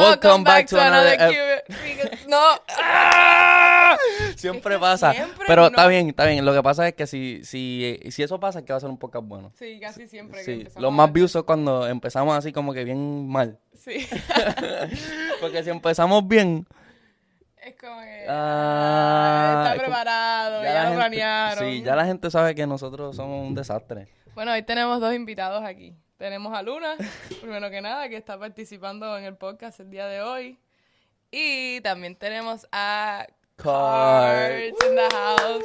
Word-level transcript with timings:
Welcome 0.00 0.44
back 0.44 0.66
to 0.68 0.80
another 0.80 1.16
because- 1.18 2.26
No. 2.28 2.38
¡Ah! 2.82 3.96
Siempre 4.36 4.74
Es 4.74 4.78
que 4.78 4.80
pasa. 4.80 5.12
siempre 5.12 5.44
pero 5.46 5.62
no- 5.62 5.68
está 5.68 5.86
bien, 5.88 6.08
está 6.08 6.24
bien. 6.26 6.44
Lo 6.44 6.54
que 6.54 6.62
pasa 6.62 6.86
es 6.88 6.94
que 6.94 7.06
si, 7.06 7.44
si, 7.44 7.98
si 8.10 8.22
eso 8.22 8.38
pasa, 8.40 8.60
es 8.60 8.64
que 8.64 8.72
va 8.72 8.76
a 8.76 8.80
ser 8.80 8.88
un 8.90 8.98
podcast 8.98 9.26
bueno. 9.26 9.52
Sí, 9.58 9.78
casi 9.80 10.06
siempre. 10.06 10.38
que 10.38 10.44
Sí, 10.44 10.52
empezamos 10.52 10.82
los 10.82 10.92
más 10.92 11.12
views 11.12 11.30
son 11.32 11.42
cuando 11.42 11.86
empezamos 11.86 12.36
así 12.36 12.52
como 12.52 12.72
que 12.72 12.84
bien 12.84 13.28
mal. 13.28 13.58
Sí. 13.74 14.06
Porque 15.40 15.62
si 15.64 15.70
empezamos 15.70 16.26
bien, 16.26 16.66
es 17.62 17.74
como 17.76 18.00
que. 18.00 18.26
Ah, 18.28 19.62
está 19.64 19.74
es 19.74 19.80
preparado, 19.82 20.62
ya, 20.62 20.72
la 20.74 20.80
lo 20.82 20.86
gente- 20.88 20.96
planearon. 20.98 21.64
Sí, 21.64 21.82
ya 21.82 21.96
la 21.96 22.04
gente 22.06 22.30
sabe 22.30 22.54
que 22.54 22.66
nosotros 22.66 23.16
somos 23.16 23.46
un 23.46 23.54
desastre. 23.54 24.08
Bueno, 24.34 24.52
hoy 24.52 24.62
tenemos 24.62 25.00
dos 25.00 25.14
invitados 25.14 25.62
aquí. 25.64 25.94
Tenemos 26.20 26.52
a 26.54 26.60
Luna, 26.60 26.98
primero 27.40 27.70
que 27.70 27.80
nada, 27.80 28.06
que 28.10 28.18
está 28.18 28.38
participando 28.38 29.16
en 29.16 29.24
el 29.24 29.38
podcast 29.38 29.80
el 29.80 29.88
día 29.88 30.06
de 30.06 30.20
hoy. 30.20 30.58
Y 31.30 31.80
también 31.80 32.14
tenemos 32.14 32.68
a 32.72 33.26
Cards 33.56 34.76
in 34.86 34.96
the 34.96 35.08
house. 35.12 35.64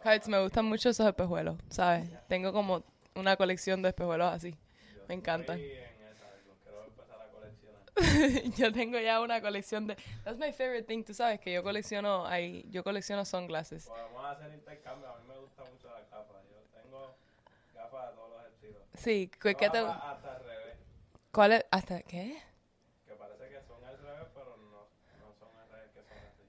Cards, 0.00 0.28
me 0.28 0.40
gustan 0.40 0.64
mucho 0.66 0.90
esos 0.90 1.08
espejuelos, 1.08 1.56
¿sabes? 1.70 2.08
Tengo 2.28 2.52
como 2.52 2.84
una 3.16 3.36
colección 3.36 3.82
de 3.82 3.88
espejuelos 3.88 4.32
así. 4.32 4.54
Me 5.08 5.16
encantan. 5.16 5.60
yo 8.56 8.72
tengo 8.72 9.00
ya 9.00 9.20
una 9.22 9.40
colección 9.40 9.88
de... 9.88 9.96
That's 10.22 10.38
my 10.38 10.52
favorite 10.52 10.84
thing, 10.84 11.02
tú 11.02 11.14
sabes 11.14 11.40
que 11.40 11.52
yo 11.52 11.64
colecciono, 11.64 12.24
ahí, 12.24 12.64
yo 12.70 12.84
colecciono 12.84 13.24
sunglasses. 13.24 13.86
Podemos 13.86 14.24
hacer 14.24 14.54
intercambio. 14.54 15.08
A 15.08 15.18
mí 15.18 15.24
me 15.26 15.36
gustan 15.36 15.66
mucho 15.72 15.88
las 15.88 16.08
gafas. 16.08 16.44
Yo 16.48 16.80
tengo 16.80 17.16
gafas 17.90 18.10
de 18.10 18.14
todos 18.16 18.30
los 18.30 18.52
estilos. 18.52 18.82
Sí, 18.94 19.30
¿qué 19.40 19.54
qué 19.54 19.70
te... 19.70 19.78
Hasta 19.78 20.32
al 20.36 20.44
revés. 20.44 20.78
¿Cuál 21.32 21.52
es? 21.52 21.66
¿Hasta 21.70 22.02
qué? 22.02 22.42
Que 23.06 23.14
parece 23.14 23.48
que 23.48 23.62
son 23.62 23.84
al 23.84 23.98
revés, 23.98 24.26
pero 24.34 24.56
no, 24.56 24.88
no 25.20 25.34
son 25.38 25.48
al 25.60 25.68
revés, 25.70 25.90
que 25.92 26.00
son 26.02 26.18
así. 26.18 26.42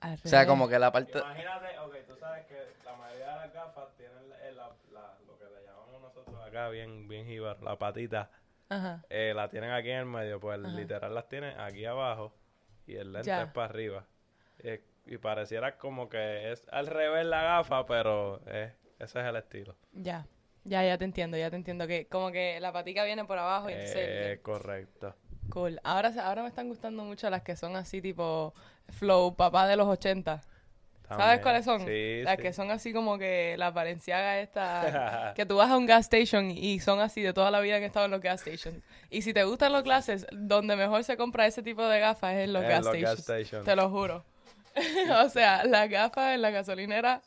Al 0.00 0.14
O 0.14 0.16
sea, 0.28 0.40
revés. 0.40 0.48
como 0.48 0.68
que 0.68 0.78
la 0.78 0.92
parte... 0.92 1.18
Imagínate, 1.18 1.78
ok, 1.78 1.94
tú 2.06 2.16
sabes 2.16 2.46
que 2.46 2.74
la 2.84 2.96
mayoría 2.96 3.26
de 3.26 3.36
las 3.36 3.52
gafas 3.52 3.88
tienen 3.96 4.28
la- 4.28 4.38
la- 4.52 4.76
la- 4.92 5.18
lo 5.26 5.38
que 5.38 5.44
le 5.44 5.64
llamamos 5.66 6.00
nosotros 6.02 6.40
acá, 6.46 6.68
bien, 6.70 7.08
bien 7.08 7.26
jíbaro, 7.26 7.60
la 7.62 7.76
patita. 7.78 8.30
Ajá. 8.70 9.02
eh, 9.08 9.32
la 9.34 9.48
tienen 9.48 9.70
aquí 9.70 9.88
en 9.90 10.00
el 10.00 10.04
medio, 10.04 10.38
pues 10.40 10.58
Ajá. 10.62 10.68
literal 10.68 11.14
las 11.14 11.26
tienen 11.26 11.58
aquí 11.58 11.86
abajo 11.86 12.34
y 12.86 12.96
el 12.96 13.12
lente 13.14 13.26
Ya. 13.28 13.42
es 13.44 13.50
para 13.50 13.64
arriba. 13.66 14.04
Eh, 14.58 14.84
y 15.06 15.16
pareciera 15.16 15.78
como 15.78 16.10
que 16.10 16.52
es 16.52 16.66
al 16.70 16.86
revés 16.86 17.24
la 17.24 17.42
gafa, 17.42 17.86
pero 17.86 18.42
eh, 18.46 18.74
ese 18.98 19.20
es 19.20 19.24
el 19.26 19.36
estilo. 19.36 19.74
Ya. 19.92 20.26
Ya, 20.68 20.84
ya 20.84 20.98
te 20.98 21.04
entiendo, 21.04 21.36
ya 21.36 21.50
te 21.50 21.56
entiendo. 21.56 21.86
Que 21.86 22.06
como 22.06 22.30
que 22.30 22.60
la 22.60 22.72
patica 22.72 23.04
viene 23.04 23.24
por 23.24 23.38
abajo 23.38 23.70
y 23.70 23.72
entonces... 23.72 23.96
Eh, 23.96 24.40
correcto. 24.42 25.14
Cool. 25.48 25.80
Ahora, 25.82 26.12
ahora 26.22 26.42
me 26.42 26.48
están 26.48 26.68
gustando 26.68 27.04
mucho 27.04 27.30
las 27.30 27.42
que 27.42 27.56
son 27.56 27.76
así 27.76 28.02
tipo 28.02 28.52
flow, 28.90 29.34
papá 29.34 29.66
de 29.66 29.76
los 29.76 29.88
80. 29.88 30.42
¿Sabes 31.08 31.40
cuáles 31.40 31.64
son? 31.64 31.86
Sí, 31.86 32.22
las 32.22 32.36
sí. 32.36 32.42
que 32.42 32.52
son 32.52 32.70
así 32.70 32.92
como 32.92 33.16
que 33.16 33.56
la 33.56 33.70
Valenciaga 33.70 34.40
esta... 34.40 35.32
que 35.36 35.46
tú 35.46 35.56
vas 35.56 35.70
a 35.70 35.78
un 35.78 35.86
gas 35.86 36.00
station 36.00 36.50
y 36.50 36.80
son 36.80 37.00
así 37.00 37.22
de 37.22 37.32
toda 37.32 37.50
la 37.50 37.60
vida 37.60 37.76
han 37.76 37.82
estado 37.82 38.04
en 38.04 38.10
los 38.10 38.20
gas 38.20 38.42
stations. 38.42 38.82
Y 39.08 39.22
si 39.22 39.32
te 39.32 39.44
gustan 39.44 39.72
los 39.72 39.84
clases, 39.84 40.26
donde 40.32 40.76
mejor 40.76 41.04
se 41.04 41.16
compra 41.16 41.46
ese 41.46 41.62
tipo 41.62 41.86
de 41.88 41.98
gafas 41.98 42.34
es 42.34 42.44
en 42.44 42.52
los, 42.52 42.62
En 42.62 42.68
gas, 42.68 42.84
los 42.84 42.88
stations. 42.88 43.16
gas 43.16 43.24
stations. 43.24 43.64
Te 43.64 43.74
lo 43.74 43.88
juro. 43.88 44.24
o 45.24 45.28
sea, 45.30 45.64
las 45.64 45.88
gafas 45.88 46.34
en 46.34 46.42
la 46.42 46.50
gasolinera, 46.50 47.22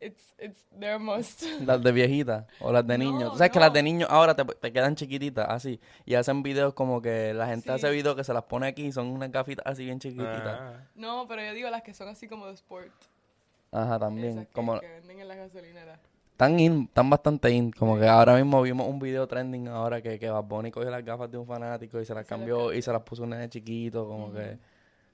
it's, 0.00 0.34
it's 0.38 0.66
their 0.78 0.98
most... 0.98 1.42
Las 1.66 1.82
de 1.82 1.92
viejita 1.92 2.46
o 2.60 2.72
las 2.72 2.86
de 2.86 2.98
No, 2.98 3.04
niños. 3.04 3.32
Tú 3.32 3.38
sabes 3.38 3.50
que 3.52 3.60
las 3.60 3.72
de 3.72 3.82
niños 3.82 4.08
ahora 4.10 4.34
te, 4.34 4.44
te 4.44 4.72
quedan 4.72 4.94
chiquititas, 4.96 5.46
así. 5.48 5.80
Y 6.04 6.14
hacen 6.14 6.42
videos 6.42 6.74
como 6.74 7.00
que 7.00 7.32
la 7.34 7.46
gente 7.46 7.64
Sí. 7.68 7.70
hace 7.70 7.90
videos 7.90 8.16
que 8.16 8.24
se 8.24 8.32
las 8.34 8.44
pone 8.44 8.66
aquí 8.66 8.86
y 8.86 8.92
son 8.92 9.06
unas 9.08 9.30
gafitas 9.30 9.64
así 9.66 9.84
bien 9.84 9.98
chiquititas. 9.98 10.58
Ah, 10.60 10.80
No, 10.94 11.26
pero 11.28 11.42
yo 11.42 11.52
digo 11.54 11.70
las 11.70 11.82
que 11.82 11.94
son 11.94 12.08
así 12.08 12.28
como 12.28 12.46
de 12.46 12.54
sport. 12.54 12.92
Ajá, 13.72 13.98
también. 13.98 14.30
Esas 14.30 14.46
que, 14.46 14.52
Como 14.52 14.78
que 14.80 14.86
venden 14.88 15.20
en 15.20 15.28
la 15.28 15.34
gasolinera. 15.34 15.98
tan 16.36 16.58
in, 16.60 16.86
tan 16.88 17.08
bastante 17.10 17.50
in. 17.50 17.72
Como 17.72 17.98
que 17.98 18.06
ahora 18.06 18.34
mismo 18.36 18.60
vimos 18.62 18.86
un 18.88 18.98
video 19.00 19.26
trending 19.26 19.68
ahora 19.68 20.00
que, 20.02 20.18
que 20.18 20.30
Bad 20.30 20.44
Bunny 20.44 20.70
cogió 20.70 20.90
las 20.90 21.04
gafas 21.04 21.30
de 21.30 21.38
un 21.38 21.46
fanático 21.46 22.00
y 22.00 22.04
se 22.04 22.14
las 22.14 22.24
Se 22.26 22.30
las 22.34 22.38
cambió 22.40 22.72
y 22.72 22.82
se 22.82 22.92
las 22.92 23.02
puso 23.02 23.22
un 23.24 23.30
nene 23.30 23.48
chiquito, 23.48 24.06
como 24.06 24.32
que... 24.32 24.58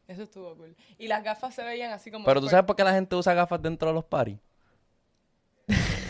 Eso 0.08 0.24
estuvo 0.24 0.56
cool. 0.56 0.74
Y 0.98 1.06
las 1.06 1.22
gafas 1.22 1.54
se 1.54 1.62
veían 1.62 1.92
así 1.92 2.10
como... 2.10 2.24
Pero 2.24 2.40
tú 2.40 2.48
sabes 2.48 2.64
por 2.66 2.74
qué 2.74 2.82
la 2.82 2.92
gente 2.92 3.14
usa 3.14 3.32
gafas 3.32 3.62
dentro 3.62 3.88
de 3.88 3.94
los 3.94 4.04
paris. 4.04 4.36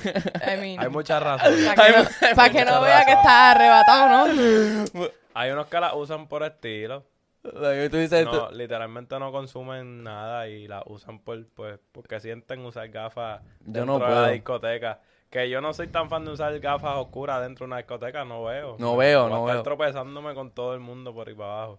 I 0.05 0.57
mean, 0.61 0.81
Hay 0.81 0.89
muchas 0.89 1.23
razones. 1.23 1.75
Para 1.75 1.87
que 1.87 1.99
no, 1.99 2.37
pa' 2.37 2.51
que 2.51 2.65
no 2.65 2.81
vea 2.81 3.05
que 3.05 3.13
está 3.13 3.51
arrebatado, 3.53 4.27
¿no? 4.27 5.09
Hay 5.35 5.51
unos 5.51 5.67
que 5.67 5.81
las 5.81 5.95
usan 5.95 6.27
por 6.29 6.43
estilo. 6.43 7.05
Tú 7.43 7.97
dices, 7.97 8.27
No, 8.27 8.51
literalmente 8.51 9.19
no 9.19 9.33
consumen 9.33 10.03
nada 10.03 10.47
y 10.49 10.69
las 10.69 10.83
usan 10.87 11.21
por, 11.21 11.47
pues, 11.55 11.79
porque 11.93 12.21
sienten 12.21 12.65
usar 12.67 12.89
gafas 12.91 13.41
Yo 13.61 13.85
dentro 13.87 13.99
no 13.99 14.07
de 14.07 14.15
la 14.15 14.29
discoteca. 14.29 15.01
Que 15.31 15.49
yo 15.49 15.61
no 15.61 15.73
soy 15.73 15.87
tan 15.87 16.11
fan 16.11 16.25
de 16.25 16.33
usar 16.33 16.59
gafas 16.59 16.97
oscuras 16.97 17.41
dentro 17.41 17.65
de 17.65 17.69
una 17.69 17.77
discoteca, 17.77 18.25
no 18.25 18.45
veo. 18.45 18.77
No 18.79 18.97
veo, 18.97 19.29
no 19.29 19.43
estar 19.43 19.55
veo. 19.55 19.63
tropezándome 19.63 20.35
con 20.35 20.51
todo 20.51 20.75
el 20.75 20.81
mundo 20.81 21.15
por 21.15 21.29
ahí 21.29 21.35
para 21.35 21.53
abajo. 21.53 21.79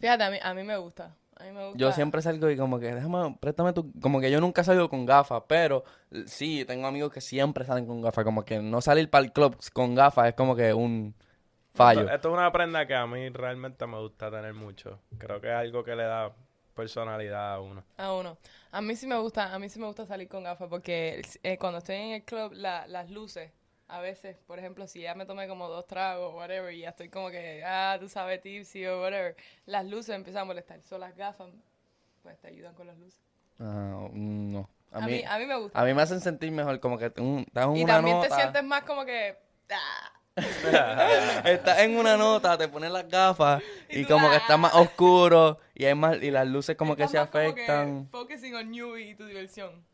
Fíjate, 0.00 0.24
a 0.24 0.30
mí, 0.30 0.38
a 0.42 0.52
mí 0.52 0.62
me 0.64 0.76
gusta. 0.76 1.14
A 1.38 1.44
mí 1.44 1.50
me 1.52 1.64
gusta. 1.68 1.78
Yo 1.78 1.92
siempre 1.92 2.20
salgo 2.22 2.50
y 2.50 2.56
como 2.56 2.78
que, 2.80 2.94
déjame, 2.94 3.36
préstame 3.40 3.72
tu... 3.72 3.92
Como 4.00 4.20
que 4.20 4.30
yo 4.30 4.40
nunca 4.40 4.64
salgo 4.64 4.88
con 4.88 5.06
gafas, 5.06 5.42
pero 5.46 5.84
sí, 6.26 6.64
tengo 6.66 6.86
amigos 6.86 7.12
que 7.12 7.20
siempre 7.20 7.64
salen 7.64 7.86
con 7.86 8.00
gafas. 8.02 8.24
Como 8.24 8.44
que 8.44 8.58
no 8.60 8.80
salir 8.80 9.08
para 9.10 9.24
el 9.24 9.32
club 9.32 9.56
con 9.72 9.94
gafas 9.94 10.28
es 10.28 10.34
como 10.34 10.56
que 10.56 10.72
un 10.74 11.14
fallo. 11.74 12.00
Esto, 12.02 12.14
esto 12.14 12.28
es 12.30 12.34
una 12.34 12.50
prenda 12.52 12.86
que 12.86 12.94
a 12.94 13.06
mí 13.06 13.28
realmente 13.28 13.86
me 13.86 13.98
gusta 14.00 14.30
tener 14.30 14.54
mucho. 14.54 14.98
Creo 15.18 15.40
que 15.40 15.48
es 15.48 15.54
algo 15.54 15.84
que 15.84 15.94
le 15.94 16.04
da 16.04 16.34
personalidad 16.74 17.54
a 17.54 17.60
uno. 17.60 17.84
A 17.96 18.12
uno. 18.12 18.38
A 18.72 18.80
mí 18.80 18.94
sí 18.96 19.06
me 19.06 19.16
gusta, 19.18 19.52
a 19.54 19.58
mí 19.58 19.68
sí 19.68 19.78
me 19.78 19.86
gusta 19.86 20.06
salir 20.06 20.28
con 20.28 20.44
gafas 20.44 20.68
porque 20.68 21.22
eh, 21.42 21.58
cuando 21.58 21.78
estoy 21.78 21.96
en 21.96 22.10
el 22.12 22.24
club, 22.24 22.52
la- 22.54 22.86
las 22.86 23.10
luces, 23.10 23.52
a 23.88 24.00
veces, 24.00 24.36
por 24.46 24.58
ejemplo, 24.58 24.86
si 24.86 25.00
ya 25.00 25.14
me 25.14 25.24
tomé 25.26 25.48
como 25.48 25.68
dos 25.68 25.86
tragos 25.86 26.32
o 26.32 26.36
whatever 26.36 26.72
y 26.74 26.80
ya 26.80 26.90
estoy 26.90 27.08
como 27.08 27.30
que, 27.30 27.62
ah, 27.64 27.96
tú 27.98 28.08
sabes, 28.08 28.40
tipsy 28.42 28.86
o 28.86 29.00
whatever, 29.00 29.36
las 29.66 29.86
luces 29.86 30.14
empiezan 30.14 30.42
a 30.42 30.44
molestar. 30.46 30.80
Son 30.82 31.00
las 31.00 31.16
gafas, 31.16 31.48
pues 32.22 32.38
te 32.38 32.48
ayudan 32.48 32.74
con 32.74 32.86
las 32.86 32.98
luces. 32.98 33.20
Ah, 33.58 34.08
no. 34.12 34.68
A, 34.92 35.00
mí, 35.00 35.22
a 35.26 35.38
mí 35.38 35.46
me 35.46 35.56
gusta. 35.58 35.80
A 35.80 35.84
mí 35.84 35.92
me 35.94 36.02
hacen 36.02 36.20
sentir 36.20 36.50
mejor, 36.50 36.80
como 36.80 36.96
que 36.98 37.12
un- 37.18 37.44
estás 37.46 37.64
en 37.66 37.76
y 37.76 37.84
una 37.84 37.94
también 37.94 38.16
nota. 38.16 38.28
te 38.28 38.34
sientes 38.34 38.64
más 38.64 38.82
como 38.84 39.04
que, 39.04 39.36
ah, 39.70 40.12
Estás 41.44 41.80
en 41.80 41.96
una 41.96 42.16
nota, 42.16 42.56
te 42.56 42.68
pones 42.68 42.90
las 42.90 43.08
gafas 43.08 43.62
y, 43.88 44.00
Y 44.00 44.02
tú, 44.04 44.14
como 44.14 44.28
que 44.28 44.36
ah. 44.36 44.38
está 44.38 44.56
más 44.56 44.72
oscuro 44.74 45.58
y 45.74 45.84
hay 45.84 45.94
más 45.94 46.22
y 46.22 46.30
las 46.30 46.46
luces 46.46 46.76
como 46.76 46.94
que 46.94 47.08
se 47.08 47.18
más 47.18 47.28
como 47.28 47.44
afectan. 47.48 48.08
focusing 48.10 48.54
on 48.54 48.72
you 48.72 48.96
y 48.96 49.14
tu 49.14 49.26
diversión. 49.26 49.84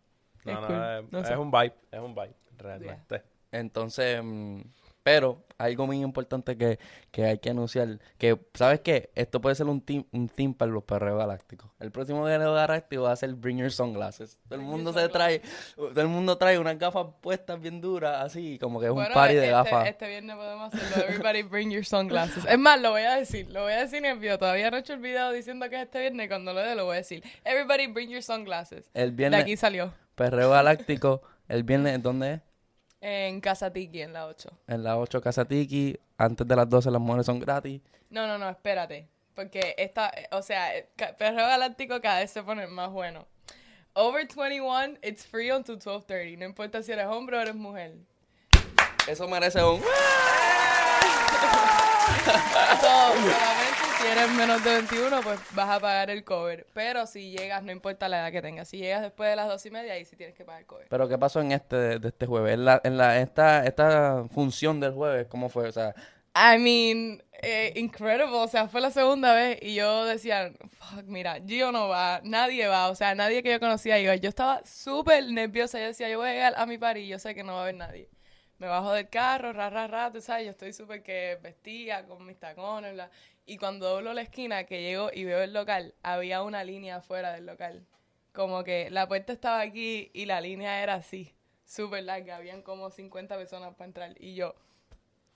No, 0.44 0.52
Es 0.52 0.60
no, 0.60 0.66
cool. 0.66 0.76
es, 1.06 1.12
No 1.12 1.18
es 1.20 1.28
sé. 1.28 1.36
un 1.36 1.50
vibe, 1.50 1.74
es 1.90 2.00
un 2.00 2.14
vibe, 2.14 2.34
realmente. 2.58 3.22
Entonces, 3.54 4.20
mm, 4.22 4.62
pero 5.04 5.44
algo 5.58 5.86
muy 5.86 6.00
importante 6.00 6.56
que, 6.56 6.78
que 7.10 7.26
hay 7.26 7.38
que 7.38 7.50
anunciar, 7.50 8.00
que, 8.18 8.36
¿sabes 8.54 8.80
qué? 8.80 9.10
Esto 9.14 9.40
puede 9.40 9.54
ser 9.54 9.66
un 9.66 9.80
team, 9.80 10.04
un 10.12 10.28
team 10.28 10.54
para 10.54 10.72
los 10.72 10.82
perreos 10.82 11.18
galácticos. 11.18 11.70
El 11.78 11.92
próximo 11.92 12.24
guerrero 12.24 12.54
galáctico 12.54 13.02
va 13.02 13.12
a 13.12 13.16
ser 13.16 13.34
Bring 13.34 13.58
Your 13.58 13.70
Sunglasses. 13.70 14.38
Todo 14.48 14.58
el 14.58 14.64
mundo 14.64 14.92
se 14.92 15.08
trae, 15.10 15.42
todo 15.76 16.00
el 16.00 16.08
mundo 16.08 16.36
trae 16.36 16.58
unas 16.58 16.78
gafas 16.78 17.06
puestas 17.20 17.60
bien 17.60 17.80
duras, 17.80 18.24
así, 18.24 18.58
como 18.58 18.80
que 18.80 18.86
es 18.86 18.92
un 18.92 19.06
party 19.12 19.34
de 19.34 19.40
este, 19.40 19.50
gafas. 19.50 19.88
Este 19.88 20.08
viernes 20.08 20.36
podemos 20.36 20.74
hacerlo. 20.74 21.04
Everybody 21.04 21.42
bring 21.42 21.70
your 21.70 21.84
sunglasses. 21.84 22.44
Es 22.46 22.58
más, 22.58 22.80
lo 22.80 22.90
voy 22.90 23.02
a 23.02 23.14
decir. 23.14 23.48
Lo 23.50 23.62
voy 23.62 23.72
a 23.72 23.80
decir 23.80 23.98
en 23.98 24.06
el 24.06 24.18
video. 24.18 24.38
Todavía 24.38 24.70
no 24.70 24.78
he 24.78 24.80
hecho 24.80 24.94
el 24.94 25.00
video 25.00 25.30
diciendo 25.30 25.68
que 25.68 25.76
es 25.76 25.82
este 25.82 26.00
viernes. 26.00 26.28
Cuando 26.28 26.52
lo 26.52 26.60
dé, 26.60 26.74
lo 26.74 26.86
voy 26.86 26.94
a 26.94 26.98
decir. 26.98 27.22
Everybody 27.44 27.86
bring 27.86 28.08
your 28.08 28.22
sunglasses. 28.22 28.90
El 28.94 29.10
De 29.10 29.16
viernes, 29.16 29.42
aquí 29.42 29.56
salió. 29.56 29.92
perreo 30.14 30.50
galáctico, 30.50 31.22
el 31.46 31.62
viernes, 31.62 32.02
¿dónde 32.02 32.32
es? 32.32 32.40
En 33.06 33.42
Casa 33.42 33.70
Tiki, 33.70 34.00
en 34.00 34.14
la 34.14 34.26
8. 34.26 34.48
En 34.66 34.82
la 34.82 34.96
8 34.96 35.20
Casa 35.20 35.44
Tiki, 35.44 35.94
antes 36.16 36.48
de 36.48 36.56
las 36.56 36.66
12 36.66 36.90
las 36.90 37.02
mujeres 37.02 37.26
son 37.26 37.38
gratis. 37.38 37.82
No, 38.08 38.26
no, 38.26 38.38
no, 38.38 38.48
espérate. 38.48 39.10
Porque 39.34 39.74
esta, 39.76 40.10
o 40.30 40.40
sea, 40.40 40.70
Perreo 41.18 41.46
Galáctico 41.46 42.00
cada 42.00 42.20
vez 42.20 42.30
se 42.30 42.42
pone 42.42 42.66
más 42.66 42.90
bueno. 42.90 43.26
Over 43.92 44.26
21, 44.26 45.00
it's 45.02 45.26
free 45.26 45.50
until 45.50 45.78
12.30. 45.78 46.38
No 46.38 46.46
importa 46.46 46.82
si 46.82 46.92
eres 46.92 47.04
hombre 47.04 47.36
o 47.36 47.42
eres 47.42 47.54
mujer. 47.54 47.92
Eso 49.06 49.28
merece 49.28 49.62
un... 49.62 49.82
So, 52.24 52.88
solamente 52.88 53.73
si 54.04 54.10
eres 54.10 54.30
menos 54.32 54.62
de 54.62 54.70
21, 54.70 55.20
pues 55.22 55.40
vas 55.54 55.70
a 55.70 55.80
pagar 55.80 56.10
el 56.10 56.24
cover. 56.24 56.66
Pero 56.74 57.06
si 57.06 57.30
llegas, 57.30 57.62
no 57.62 57.72
importa 57.72 58.06
la 58.06 58.20
edad 58.20 58.32
que 58.32 58.42
tengas. 58.42 58.68
Si 58.68 58.76
llegas 58.76 59.00
después 59.00 59.30
de 59.30 59.36
las 59.36 59.48
dos 59.48 59.64
y 59.64 59.70
media, 59.70 59.94
ahí 59.94 60.04
sí 60.04 60.14
tienes 60.14 60.34
que 60.34 60.44
pagar 60.44 60.60
el 60.60 60.66
cover. 60.66 60.86
Pero 60.90 61.08
¿qué 61.08 61.16
pasó 61.16 61.40
en 61.40 61.52
este 61.52 61.98
de, 61.98 62.08
este 62.08 62.26
jueves? 62.26 62.52
En 62.54 62.66
la, 62.66 62.80
en 62.84 62.98
la 62.98 63.20
esta 63.20 63.64
esta 63.64 64.24
función 64.30 64.78
del 64.78 64.92
jueves, 64.92 65.26
¿cómo 65.28 65.48
fue? 65.48 65.68
O 65.68 65.72
sea, 65.72 65.94
I 66.34 66.58
mean, 66.58 67.22
eh, 67.40 67.72
incredible. 67.76 68.36
O 68.36 68.48
sea, 68.48 68.68
fue 68.68 68.82
la 68.82 68.90
segunda 68.90 69.32
vez 69.32 69.58
y 69.62 69.74
yo 69.74 70.04
decía, 70.04 70.52
fuck, 70.68 71.04
mira, 71.04 71.40
Gio 71.46 71.72
no 71.72 71.88
va, 71.88 72.20
nadie 72.24 72.66
va. 72.66 72.90
O 72.90 72.94
sea, 72.94 73.14
nadie 73.14 73.42
que 73.42 73.52
yo 73.52 73.60
conocía 73.60 73.98
iba. 73.98 74.14
Yo 74.16 74.28
estaba 74.28 74.60
súper 74.66 75.30
nerviosa. 75.30 75.78
Yo 75.78 75.86
decía, 75.86 76.10
yo 76.10 76.18
voy 76.18 76.28
a 76.28 76.32
llegar 76.32 76.54
a 76.58 76.66
mi 76.66 76.76
party 76.76 77.00
y 77.00 77.08
yo 77.08 77.18
sé 77.18 77.34
que 77.34 77.42
no 77.42 77.54
va 77.54 77.60
a 77.60 77.62
haber 77.62 77.76
nadie. 77.76 78.10
Me 78.58 78.68
bajo 78.68 78.92
del 78.92 79.08
carro, 79.08 79.52
ra, 79.52 79.68
ra, 79.68 79.88
ra, 79.88 80.12
tú 80.12 80.20
sabes, 80.20 80.44
yo 80.44 80.50
estoy 80.52 80.72
súper 80.72 81.02
que 81.02 81.38
vestida 81.42 82.06
con 82.06 82.24
mis 82.24 82.38
tacones, 82.38 82.92
bla. 82.92 83.10
Y 83.46 83.58
cuando 83.58 83.88
doblo 83.88 84.14
la 84.14 84.22
esquina, 84.22 84.64
que 84.64 84.80
llego 84.82 85.10
y 85.12 85.24
veo 85.24 85.42
el 85.42 85.52
local, 85.52 85.94
había 86.02 86.42
una 86.42 86.64
línea 86.64 86.96
afuera 86.96 87.32
del 87.32 87.46
local. 87.46 87.86
Como 88.32 88.64
que 88.64 88.90
la 88.90 89.06
puerta 89.06 89.32
estaba 89.32 89.60
aquí 89.60 90.10
y 90.14 90.24
la 90.26 90.40
línea 90.40 90.82
era 90.82 90.94
así, 90.94 91.34
súper 91.64 92.04
larga. 92.04 92.36
Habían 92.36 92.62
como 92.62 92.90
50 92.90 93.36
personas 93.36 93.74
para 93.74 93.86
entrar. 93.86 94.14
Y 94.18 94.34
yo, 94.34 94.54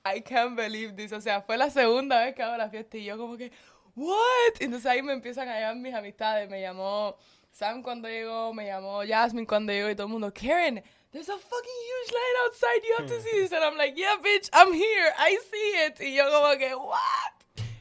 I 0.04 0.22
can't 0.22 0.56
believe 0.56 0.94
this. 0.94 1.12
O 1.12 1.20
sea, 1.20 1.42
fue 1.42 1.56
la 1.56 1.70
segunda 1.70 2.24
vez 2.24 2.34
que 2.34 2.42
hago 2.42 2.56
la 2.56 2.70
fiesta 2.70 2.96
y 2.96 3.04
yo 3.04 3.18
como 3.18 3.36
que, 3.36 3.52
what? 3.94 4.60
Entonces 4.60 4.86
ahí 4.86 5.02
me 5.02 5.12
empiezan 5.12 5.48
a 5.48 5.60
llamar 5.60 5.76
mis 5.76 5.94
amistades. 5.94 6.48
Me 6.48 6.60
llamó 6.60 7.16
Sam 7.52 7.82
cuando 7.82 8.08
llegó, 8.08 8.54
me 8.54 8.66
llamó 8.66 9.02
Jasmine 9.06 9.46
cuando 9.46 9.72
llegó 9.72 9.90
y 9.90 9.94
todo 9.94 10.06
el 10.06 10.12
mundo, 10.12 10.32
Karen, 10.32 10.82
there's 11.12 11.28
a 11.28 11.36
fucking 11.36 11.78
huge 11.88 12.12
line 12.12 12.36
outside. 12.44 12.82
You 12.88 12.94
have 12.98 13.08
to 13.08 13.20
see 13.20 13.42
this. 13.42 13.52
And 13.52 13.62
I'm 13.62 13.76
like, 13.76 13.96
yeah, 13.96 14.16
bitch, 14.16 14.48
I'm 14.52 14.72
here. 14.72 15.12
I 15.18 15.38
see 15.50 15.86
it. 15.86 16.00
Y 16.00 16.16
yo 16.16 16.24
como 16.30 16.56
que, 16.56 16.74
what? 16.74 17.37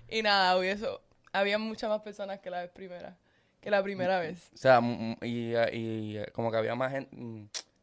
Y 0.10 0.22
nada, 0.22 0.64
eso, 0.66 1.02
había 1.34 1.58
muchas 1.58 1.90
más 1.90 2.02
personas 2.02 2.40
que 2.40 2.50
la 2.50 2.62
vez 2.62 2.72
primera, 2.72 3.18
que 3.60 3.70
la 3.70 3.84
primera 3.84 4.20
vez. 4.20 4.50
O 4.54 4.58
sea, 4.58 4.82
mm, 4.82 5.12
mm, 5.12 5.18
y, 5.24 5.56
y 5.74 6.26
como 6.34 6.52
que 6.52 6.58
había 6.58 6.76
más 6.76 6.92
gente, 6.92 7.16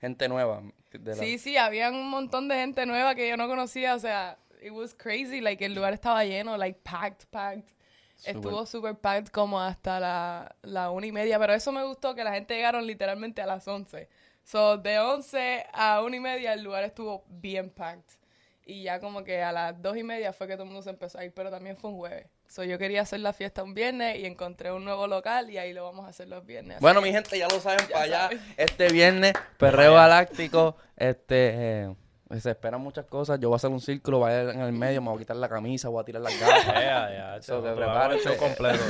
gente 0.00 0.28
nueva. 0.28 0.62
De 0.92 1.16
la... 1.16 1.22
Sí, 1.22 1.38
sí, 1.38 1.56
había 1.56 1.90
un 1.90 2.08
montón 2.08 2.48
de 2.48 2.56
gente 2.56 2.86
nueva 2.86 3.14
que 3.14 3.28
yo 3.28 3.36
no 3.36 3.48
conocía, 3.48 3.94
o 3.94 3.98
sea, 3.98 4.38
it 4.62 4.72
was 4.72 4.94
crazy, 4.94 5.40
like 5.40 5.64
el 5.64 5.74
lugar 5.74 5.92
estaba 5.92 6.24
lleno, 6.24 6.56
like 6.56 6.80
packed, 6.82 7.26
packed. 7.30 7.74
Estuvo 8.24 8.64
super 8.64 8.94
packed 8.94 9.30
como 9.30 9.60
hasta 9.60 10.00
la, 10.00 10.56
la 10.62 10.90
una 10.90 11.06
y 11.06 11.12
media, 11.12 11.38
pero 11.38 11.52
eso 11.52 11.72
me 11.72 11.84
gustó 11.84 12.14
que 12.14 12.24
la 12.24 12.32
gente 12.32 12.54
llegaron 12.54 12.86
literalmente 12.86 13.42
a 13.42 13.46
las 13.46 13.66
once. 13.68 14.08
So, 14.44 14.78
de 14.78 14.98
once 14.98 15.66
a 15.72 16.02
una 16.02 16.16
y 16.16 16.20
media 16.20 16.52
el 16.52 16.62
lugar 16.62 16.84
estuvo 16.84 17.24
bien 17.28 17.70
packed. 17.70 18.04
Y 18.66 18.82
ya 18.82 18.98
como 18.98 19.24
que 19.24 19.42
a 19.42 19.52
las 19.52 19.80
dos 19.82 19.96
y 19.96 20.02
media 20.02 20.32
fue 20.32 20.46
que 20.46 20.54
todo 20.54 20.62
el 20.62 20.70
mundo 20.70 20.82
se 20.82 20.90
empezó 20.90 21.18
a 21.18 21.24
ir, 21.24 21.32
pero 21.34 21.50
también 21.50 21.76
fue 21.76 21.90
un 21.90 21.96
jueves. 21.96 22.26
So, 22.48 22.64
yo 22.64 22.78
quería 22.78 23.02
hacer 23.02 23.20
la 23.20 23.32
fiesta 23.32 23.62
un 23.62 23.74
viernes 23.74 24.18
y 24.18 24.26
encontré 24.26 24.72
un 24.72 24.84
nuevo 24.84 25.06
local 25.06 25.50
y 25.50 25.58
ahí 25.58 25.72
lo 25.72 25.84
vamos 25.84 26.06
a 26.06 26.08
hacer 26.08 26.28
los 26.28 26.46
viernes. 26.46 26.80
bueno, 26.80 27.02
mi 27.02 27.12
gente, 27.12 27.38
ya 27.38 27.48
lo 27.48 27.60
saben, 27.60 27.86
para 27.92 28.04
allá, 28.04 28.30
este 28.56 28.88
viernes, 28.88 29.34
Perreo 29.58 29.94
Galáctico, 29.94 30.76
este... 30.96 31.50
Eh, 31.54 31.94
se 32.40 32.50
esperan 32.50 32.80
muchas 32.80 33.04
cosas. 33.06 33.38
Yo 33.40 33.48
voy 33.48 33.54
a 33.54 33.56
hacer 33.56 33.70
un 33.70 33.80
círculo, 33.80 34.18
voy 34.18 34.32
a 34.32 34.42
ir 34.42 34.48
en 34.50 34.60
el 34.60 34.72
medio, 34.72 35.00
me 35.02 35.08
voy 35.08 35.16
a 35.16 35.18
quitar 35.20 35.36
la 35.36 35.48
camisa, 35.48 35.88
voy 35.88 36.02
a 36.02 36.04
tirar 36.04 36.22
las 36.22 36.38
gafas. 36.38 36.64
Ya, 36.84 37.10
ya, 37.10 37.42
so 37.42 37.62
que 37.62 38.36
completo. 38.36 38.82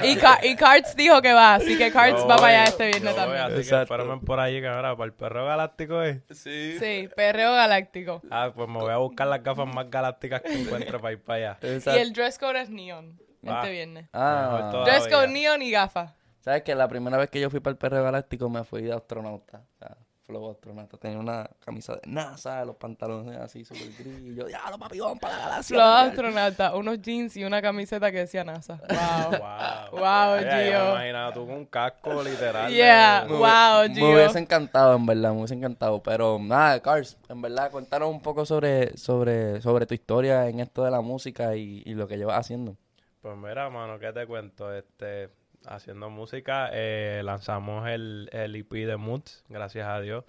y, 0.04 0.18
y 0.48 0.56
Carts 0.56 0.96
dijo 0.96 1.22
que 1.22 1.32
va, 1.32 1.54
así 1.54 1.78
que 1.78 1.90
Carts 1.92 2.22
va 2.22 2.36
para 2.36 2.48
allá 2.48 2.64
este 2.64 2.88
viernes 2.88 3.14
también. 3.14 3.42
así 3.42 3.68
que 3.68 3.82
espérame 3.82 4.20
por 4.20 4.40
ahí, 4.40 4.60
que 4.60 4.66
ahora 4.66 4.96
para 4.96 5.06
el 5.06 5.12
perreo 5.12 5.46
galáctico 5.46 6.02
es. 6.02 6.22
Sí. 6.30 6.76
Sí, 6.78 7.08
perreo 7.14 7.52
galáctico. 7.52 8.20
Ah, 8.30 8.52
pues 8.54 8.68
me 8.68 8.78
voy 8.78 8.92
a 8.92 8.96
buscar 8.96 9.26
las 9.26 9.42
gafas 9.42 9.66
más 9.72 9.90
galácticas 9.90 10.42
que 10.42 10.60
encuentre 10.60 10.98
para 10.98 11.12
ir 11.12 11.22
para 11.22 11.56
allá. 11.56 11.58
Y 11.62 11.98
el 11.98 12.12
dress 12.12 12.38
code 12.38 12.60
es 12.60 12.70
neon 12.70 13.18
este 13.42 13.70
viernes. 13.70 14.08
Ah, 14.12 14.82
dress 14.84 15.08
code 15.08 15.28
neon 15.28 15.62
y 15.62 15.70
gafas. 15.70 16.14
¿Sabes 16.40 16.62
que 16.62 16.74
La 16.74 16.86
primera 16.88 17.16
vez 17.16 17.28
que 17.28 17.40
yo 17.40 17.50
fui 17.50 17.58
para 17.60 17.72
el 17.72 17.78
perreo 17.78 18.04
galáctico 18.04 18.48
me 18.48 18.62
fui 18.62 18.82
de 18.82 18.92
astronauta. 18.92 19.64
O 19.74 19.78
sea, 19.78 19.96
flow 20.26 20.50
astronauta. 20.50 20.96
Tenía 20.96 21.18
una 21.18 21.48
camisa 21.64 21.94
de 21.94 22.00
NASA, 22.06 22.64
los 22.64 22.76
pantalones 22.76 23.36
así 23.36 23.64
súper 23.64 23.92
gris. 23.98 24.20
Y 24.22 24.34
yo, 24.34 24.48
ya, 24.48 24.68
los 24.70 24.78
papi, 24.78 24.98
vamos 24.98 25.18
para 25.20 25.36
la 25.36 25.42
galaxia. 25.44 25.76
Flow 25.76 25.86
astronauta, 25.86 26.74
unos 26.74 27.00
jeans 27.00 27.36
y 27.36 27.44
una 27.44 27.62
camiseta 27.62 28.10
que 28.10 28.18
decía 28.18 28.44
NASA. 28.44 28.80
Wow. 28.96 29.90
wow, 29.92 30.00
wow 30.00 30.38
Gio. 30.38 30.90
Imagina 30.92 31.32
tú 31.32 31.46
con 31.46 31.56
un 31.56 31.66
casco 31.66 32.22
literal. 32.22 32.72
Yeah, 32.72 33.26
wow, 33.28 33.92
Gio. 33.92 34.06
Me 34.06 34.14
hubiese 34.14 34.38
encantado, 34.38 34.96
en 34.96 35.06
verdad, 35.06 35.32
me 35.32 35.38
hubiese 35.38 35.54
encantado. 35.54 36.02
Pero 36.02 36.38
nada, 36.40 36.80
Cars, 36.80 37.16
en 37.28 37.40
verdad, 37.42 37.70
cuéntanos 37.70 38.10
un 38.10 38.20
poco 38.20 38.44
sobre, 38.44 38.96
sobre, 38.96 39.60
sobre 39.60 39.86
tu 39.86 39.94
historia 39.94 40.48
en 40.48 40.60
esto 40.60 40.84
de 40.84 40.90
la 40.90 41.00
música 41.00 41.56
y, 41.56 41.82
y 41.84 41.94
lo 41.94 42.08
que 42.08 42.16
llevas 42.16 42.38
haciendo. 42.38 42.76
Pues 43.20 43.36
mira, 43.36 43.68
mano, 43.70 43.98
¿qué 43.98 44.12
te 44.12 44.26
cuento? 44.26 44.72
Este 44.72 45.30
haciendo 45.66 46.10
música. 46.10 46.70
Eh, 46.72 47.22
lanzamos 47.24 47.88
el, 47.88 48.28
el 48.32 48.54
EP 48.56 48.70
de 48.70 48.96
Moods, 48.96 49.44
gracias 49.48 49.86
a 49.86 50.00
Dios. 50.00 50.24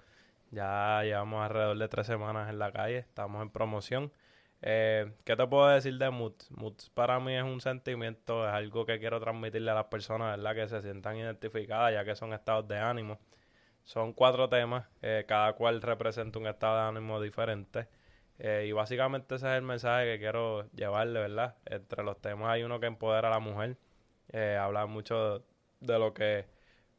Ya 0.50 1.02
llevamos 1.04 1.44
alrededor 1.44 1.78
de 1.78 1.88
tres 1.88 2.06
semanas 2.06 2.48
en 2.50 2.58
la 2.58 2.72
calle, 2.72 2.98
estamos 2.98 3.42
en 3.42 3.50
promoción. 3.50 4.12
Eh, 4.62 5.12
¿Qué 5.24 5.36
te 5.36 5.46
puedo 5.46 5.68
decir 5.68 5.98
de 5.98 6.10
Moods? 6.10 6.50
Moods 6.50 6.90
para 6.90 7.20
mí 7.20 7.34
es 7.36 7.42
un 7.44 7.60
sentimiento, 7.60 8.46
es 8.46 8.52
algo 8.52 8.86
que 8.86 8.98
quiero 8.98 9.20
transmitirle 9.20 9.70
a 9.70 9.74
las 9.74 9.86
personas, 9.86 10.36
¿verdad? 10.36 10.54
Que 10.54 10.68
se 10.68 10.82
sientan 10.82 11.16
identificadas, 11.16 11.92
ya 11.92 12.04
que 12.04 12.14
son 12.16 12.32
estados 12.32 12.66
de 12.68 12.78
ánimo. 12.78 13.18
Son 13.84 14.12
cuatro 14.12 14.48
temas, 14.48 14.86
eh, 15.02 15.24
cada 15.28 15.54
cual 15.54 15.82
representa 15.82 16.38
un 16.38 16.46
estado 16.46 16.76
de 16.76 16.82
ánimo 16.98 17.20
diferente. 17.20 17.88
y 18.64 18.72
básicamente 18.72 19.34
ese 19.34 19.48
es 19.48 19.54
el 19.58 19.62
mensaje 19.62 20.04
que 20.06 20.18
quiero 20.20 20.70
llevarle, 20.72 21.20
¿verdad? 21.20 21.56
Entre 21.66 22.04
los 22.04 22.20
temas 22.20 22.50
hay 22.50 22.62
uno 22.62 22.78
que 22.80 22.86
empodera 22.86 23.28
a 23.28 23.30
la 23.32 23.40
mujer, 23.40 23.76
eh, 24.32 24.58
mucho 24.88 25.44
de 25.80 25.98
lo 25.98 26.12
que, 26.14 26.46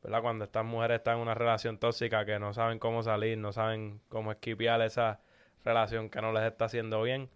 ¿verdad? 0.04 0.22
Cuando 0.22 0.46
estas 0.46 0.66
mujeres 0.66 0.98
están 0.98 1.16
en 1.18 1.22
una 1.22 1.34
relación 1.34 1.78
tóxica 1.78 2.26
que 2.26 2.40
no 2.40 2.54
saben 2.54 2.80
cómo 2.80 3.04
salir, 3.04 3.38
no 3.38 3.52
saben 3.52 4.02
cómo 4.10 4.32
esquipiar 4.32 4.82
esa 4.82 5.22
relación 5.64 6.10
que 6.10 6.22
no 6.22 6.32
les 6.32 6.44
está 6.44 6.66
haciendo 6.66 7.02
bien, 7.02 7.30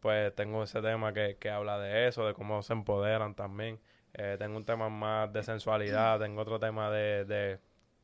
pues 0.00 0.34
tengo 0.34 0.62
ese 0.62 0.80
tema 0.82 1.12
que, 1.12 1.36
que 1.38 1.50
habla 1.50 1.78
de 1.78 2.08
eso, 2.08 2.26
de 2.26 2.34
cómo 2.34 2.62
se 2.62 2.72
empoderan 2.72 3.34
también. 3.34 3.80
Eh, 4.14 4.36
tengo 4.38 4.56
un 4.56 4.64
tema 4.64 4.88
más 4.88 5.32
de 5.32 5.42
sensualidad, 5.42 6.20
tengo 6.20 6.40
otro 6.42 6.60
tema 6.60 6.90
de, 6.90 7.24
de 7.24 7.58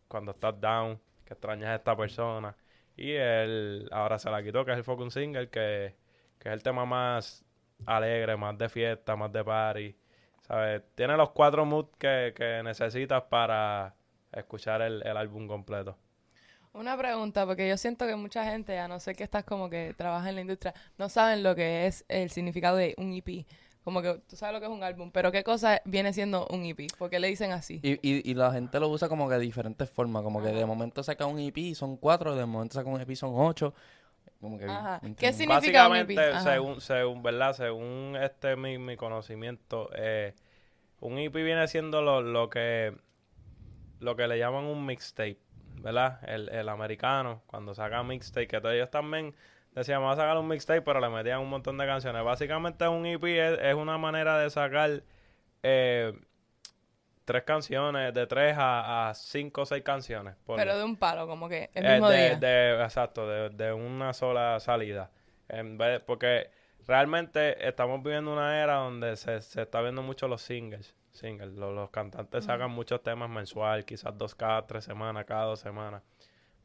cuando 0.08 0.32
estás 0.32 0.60
down, 0.60 1.00
que 1.24 1.34
extrañas 1.34 1.68
a 1.70 1.74
esta 1.76 1.96
persona. 1.96 2.56
Y 2.96 3.12
él 3.12 3.88
ahora 3.92 4.18
se 4.18 4.30
la 4.30 4.42
quitó, 4.42 4.64
que 4.64 4.72
es 4.72 4.78
el 4.78 4.84
Focus 4.84 5.14
Single, 5.14 5.48
que, 5.50 5.94
que 6.38 6.48
es 6.48 6.52
el 6.52 6.62
tema 6.62 6.84
más 6.84 7.44
alegre, 7.86 8.36
más 8.36 8.58
de 8.58 8.68
fiesta, 8.68 9.16
más 9.16 9.32
de 9.32 9.44
party. 9.44 9.96
Tiene 10.94 11.16
los 11.16 11.30
cuatro 11.30 11.64
moods 11.64 11.96
que, 11.96 12.60
necesitas 12.64 13.22
para 13.24 13.94
escuchar 14.32 14.82
el, 14.82 15.16
álbum 15.16 15.46
completo. 15.46 15.96
Una 16.72 16.96
pregunta, 16.96 17.46
porque 17.46 17.68
yo 17.68 17.76
siento 17.76 18.06
que 18.06 18.16
mucha 18.16 18.44
gente, 18.44 18.78
a 18.78 18.88
no 18.88 19.00
ser 19.00 19.16
que 19.16 19.24
estás 19.24 19.44
como 19.44 19.70
que 19.70 19.94
trabaja 19.96 20.28
en 20.28 20.36
la 20.36 20.40
industria, 20.40 20.74
no 20.98 21.08
saben 21.08 21.42
lo 21.42 21.54
que 21.54 21.86
es 21.86 22.04
el 22.08 22.30
significado 22.30 22.76
de 22.76 22.94
un 22.96 23.12
EP. 23.12 23.46
Como 23.82 24.02
que 24.02 24.20
tú 24.28 24.36
sabes 24.36 24.54
lo 24.54 24.60
que 24.60 24.66
es 24.66 24.72
un 24.72 24.82
álbum, 24.82 25.10
pero 25.10 25.32
¿qué 25.32 25.42
cosa 25.42 25.80
viene 25.84 26.12
siendo 26.12 26.46
un 26.48 26.64
EP? 26.64 26.86
¿Por 26.98 27.10
qué 27.10 27.18
le 27.18 27.28
dicen 27.28 27.50
así? 27.52 27.80
Y, 27.82 27.92
y, 28.02 28.30
y 28.30 28.34
la 28.34 28.52
gente 28.52 28.78
lo 28.78 28.88
usa 28.88 29.08
como 29.08 29.28
que 29.28 29.36
de 29.36 29.40
diferentes 29.40 29.88
formas, 29.88 30.22
como 30.22 30.42
que 30.42 30.48
de 30.48 30.66
momento 30.66 31.02
saca 31.02 31.26
un 31.26 31.38
EP 31.38 31.56
y 31.58 31.74
son 31.74 31.96
cuatro, 31.96 32.36
de 32.36 32.44
momento 32.44 32.74
saca 32.74 32.88
un 32.88 33.00
EP 33.00 33.14
son 33.14 33.32
ocho. 33.34 33.72
Como 34.40 34.58
que, 34.58 34.66
¿Qué 35.18 35.32
significa 35.32 35.88
un 35.88 35.96
EP? 35.96 36.18
Según, 36.42 36.80
según, 36.80 37.22
¿verdad? 37.22 37.52
Según 37.52 38.16
este 38.20 38.56
mi, 38.56 38.78
mi 38.78 38.96
conocimiento, 38.96 39.90
eh, 39.94 40.34
un 41.00 41.18
EP 41.18 41.34
viene 41.34 41.68
siendo 41.68 42.00
lo, 42.00 42.22
lo 42.22 42.48
que 42.48 42.94
lo 44.00 44.16
que 44.16 44.26
le 44.26 44.38
llaman 44.38 44.64
un 44.64 44.86
mixtape, 44.86 45.38
¿verdad? 45.82 46.20
El, 46.26 46.48
el 46.48 46.68
americano, 46.68 47.42
cuando 47.46 47.74
saca 47.74 48.02
mixtape, 48.02 48.48
que 48.48 48.60
todos 48.60 48.74
ellos 48.74 48.90
también 48.90 49.34
decían, 49.74 50.00
vamos 50.00 50.18
a 50.18 50.22
sacar 50.22 50.38
un 50.38 50.48
mixtape, 50.48 50.82
pero 50.82 51.00
le 51.00 51.08
metían 51.08 51.40
un 51.40 51.48
montón 51.48 51.78
de 51.78 51.86
canciones. 51.86 52.24
Básicamente 52.24 52.88
un 52.88 53.06
EP 53.06 53.22
es, 53.24 53.74
una 53.74 53.98
manera 53.98 54.38
de 54.38 54.50
sacar 54.50 55.02
eh, 55.62 56.18
tres 57.30 57.44
canciones, 57.44 58.12
de 58.12 58.26
tres 58.26 58.56
a, 58.58 59.12
cinco 59.14 59.62
o 59.62 59.64
seis 59.64 59.84
canciones. 59.84 60.34
pero 60.44 60.76
de 60.76 60.82
un 60.82 60.96
palo, 60.96 61.28
como 61.28 61.48
que 61.48 61.70
el 61.74 61.84
mismo 61.84 62.10
eh, 62.10 62.36
de, 62.40 62.82
exacto, 62.82 63.24
de, 63.28 63.50
de, 63.50 63.72
una 63.72 64.12
sola 64.12 64.58
salida. 64.58 65.12
En 65.48 65.78
vez, 65.78 66.00
porque 66.00 66.50
realmente 66.88 67.68
estamos 67.68 68.02
viviendo 68.02 68.32
una 68.32 68.60
era 68.60 68.78
donde 68.78 69.14
se, 69.14 69.40
se 69.42 69.62
está 69.62 69.80
viendo 69.80 70.02
mucho 70.02 70.26
los 70.26 70.42
singles. 70.42 70.96
singles. 71.12 71.52
Los, 71.52 71.90
cantantes 71.90 72.46
sacan 72.46 72.72
muchos 72.72 73.00
temas 73.00 73.30
mensual, 73.30 73.84
quizás 73.84 74.18
dos 74.18 74.34
cada 74.34 74.66
tres 74.66 74.82
semanas, 74.82 75.24
cada 75.24 75.44
dos 75.44 75.60
semanas. 75.60 76.02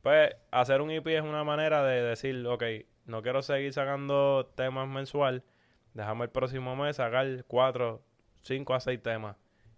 Pues 0.01 0.35
hacer 0.49 0.81
un 0.81 0.89
EP 0.89 1.05
es 1.05 1.21
una 1.21 1.43
manera 1.43 1.83
de 1.83 2.01
decir, 2.01 2.43
ok, 2.47 2.63
no 3.05 3.21
quiero 3.21 3.43
seguir 3.43 3.71
sacando 3.71 4.51
temas 4.55 4.87
mensual, 4.87 5.43
déjame 5.93 6.23
el 6.23 6.31
próximo 6.31 6.75
mes 6.75 6.95
sacar 6.95 7.45
cuatro, 7.45 8.01
cinco 8.41 8.73
a 8.73 8.79
seis 8.79 8.99
temas. 9.03 9.35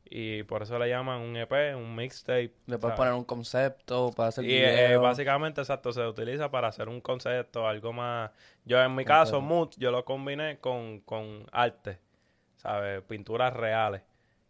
Y 0.09 0.43
por 0.43 0.63
eso 0.63 0.79
le 0.79 0.89
llaman 0.89 1.21
un 1.21 1.35
EP, 1.35 1.75
un 1.75 1.95
mixtape. 1.95 2.53
Le 2.65 2.77
puedes 2.77 2.95
poner 2.95 3.13
un 3.13 3.23
concepto 3.23 4.11
para 4.15 4.29
hacer 4.29 4.45
Y 4.45 4.55
eh, 4.55 4.97
básicamente, 4.97 5.61
exacto, 5.61 5.91
se 5.91 6.05
utiliza 6.05 6.49
para 6.49 6.69
hacer 6.69 6.87
un 6.89 7.01
concepto, 7.01 7.67
algo 7.67 7.93
más... 7.93 8.31
Yo 8.65 8.81
en 8.81 8.95
mi 8.95 9.05
caso, 9.05 9.41
Mood, 9.41 9.71
yo 9.77 9.91
lo 9.91 10.03
combiné 10.05 10.59
con, 10.59 11.01
con 11.01 11.45
arte, 11.51 11.99
¿sabes? 12.57 13.01
Pinturas 13.03 13.53
reales, 13.53 14.01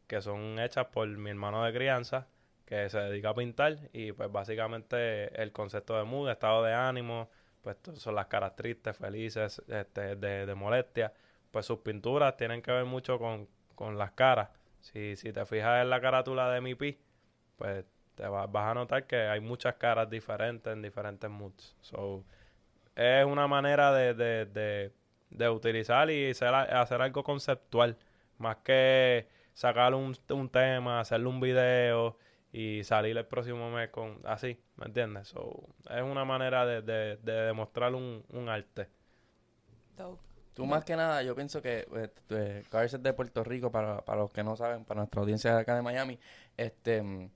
que 0.07 0.21
son 0.21 0.59
hechas 0.59 0.87
por 0.87 1.07
mi 1.07 1.29
hermano 1.29 1.63
de 1.63 1.73
crianza, 1.73 2.27
que 2.65 2.89
se 2.89 2.99
dedica 2.99 3.29
a 3.29 3.35
pintar. 3.35 3.77
Y 3.93 4.11
pues 4.11 4.31
básicamente 4.31 5.41
el 5.41 5.51
concepto 5.51 5.97
de 5.97 6.03
mood, 6.03 6.29
estado 6.29 6.63
de 6.63 6.73
ánimo, 6.73 7.29
pues 7.61 7.77
son 7.95 8.15
las 8.15 8.27
caras 8.27 8.55
tristes, 8.55 8.97
felices, 8.97 9.61
este, 9.67 10.15
de, 10.15 10.45
de 10.45 10.55
molestia. 10.55 11.13
Pues 11.51 11.65
sus 11.65 11.79
pinturas 11.79 12.35
tienen 12.37 12.61
que 12.61 12.71
ver 12.71 12.85
mucho 12.85 13.19
con, 13.19 13.47
con 13.75 13.97
las 13.97 14.11
caras 14.11 14.49
si, 14.79 15.15
si 15.15 15.31
te 15.33 15.45
fijas 15.45 15.81
en 15.81 15.89
la 15.89 16.01
carátula 16.01 16.49
de 16.51 16.61
mi 16.61 16.75
pi, 16.75 16.97
pues 17.57 17.85
te 18.15 18.27
vas 18.27 18.47
a 18.53 18.73
notar 18.73 19.05
que 19.05 19.15
hay 19.15 19.39
muchas 19.39 19.75
caras 19.75 20.09
diferentes 20.09 20.71
en 20.73 20.81
diferentes 20.81 21.29
moods. 21.29 21.75
So, 21.81 22.23
es 22.95 23.25
una 23.25 23.47
manera 23.47 23.93
de, 23.93 24.13
de, 24.13 24.45
de, 24.45 24.91
de 25.29 25.49
utilizar 25.49 26.09
y 26.09 26.31
hacer, 26.31 26.53
hacer 26.53 27.01
algo 27.01 27.23
conceptual, 27.23 27.95
más 28.39 28.57
que 28.57 29.27
sacar 29.53 29.93
un, 29.93 30.15
un 30.29 30.49
tema, 30.49 30.99
hacerle 30.99 31.27
un 31.27 31.39
video 31.39 32.17
y 32.51 32.83
salir 32.83 33.17
el 33.17 33.25
próximo 33.25 33.69
mes 33.69 33.89
con 33.89 34.19
así, 34.23 34.59
¿me 34.77 34.85
entiendes? 34.85 35.27
So, 35.27 35.67
es 35.89 36.01
una 36.01 36.25
manera 36.25 36.65
de, 36.65 36.81
de, 36.81 37.17
de 37.17 37.33
demostrar 37.33 37.93
un, 37.93 38.23
un 38.29 38.49
arte. 38.49 38.87
Dope. 39.95 40.36
Tú 40.57 40.65
más 40.65 40.83
que 40.83 40.95
nada, 40.95 41.21
yo 41.21 41.35
pienso 41.35 41.61
que 41.61 41.87
eh, 41.95 42.09
eh, 42.31 42.63
Cars 42.71 43.03
de 43.03 43.13
Puerto 43.13 43.43
Rico, 43.43 43.69
para, 43.71 44.03
para 44.03 44.21
los 44.21 44.31
que 44.31 44.43
no 44.43 44.55
saben, 44.55 44.85
para 44.85 45.01
nuestra 45.01 45.21
audiencia 45.21 45.53
de 45.53 45.61
acá 45.61 45.75
de 45.75 45.83
Miami, 45.83 46.17
este, 46.57 47.29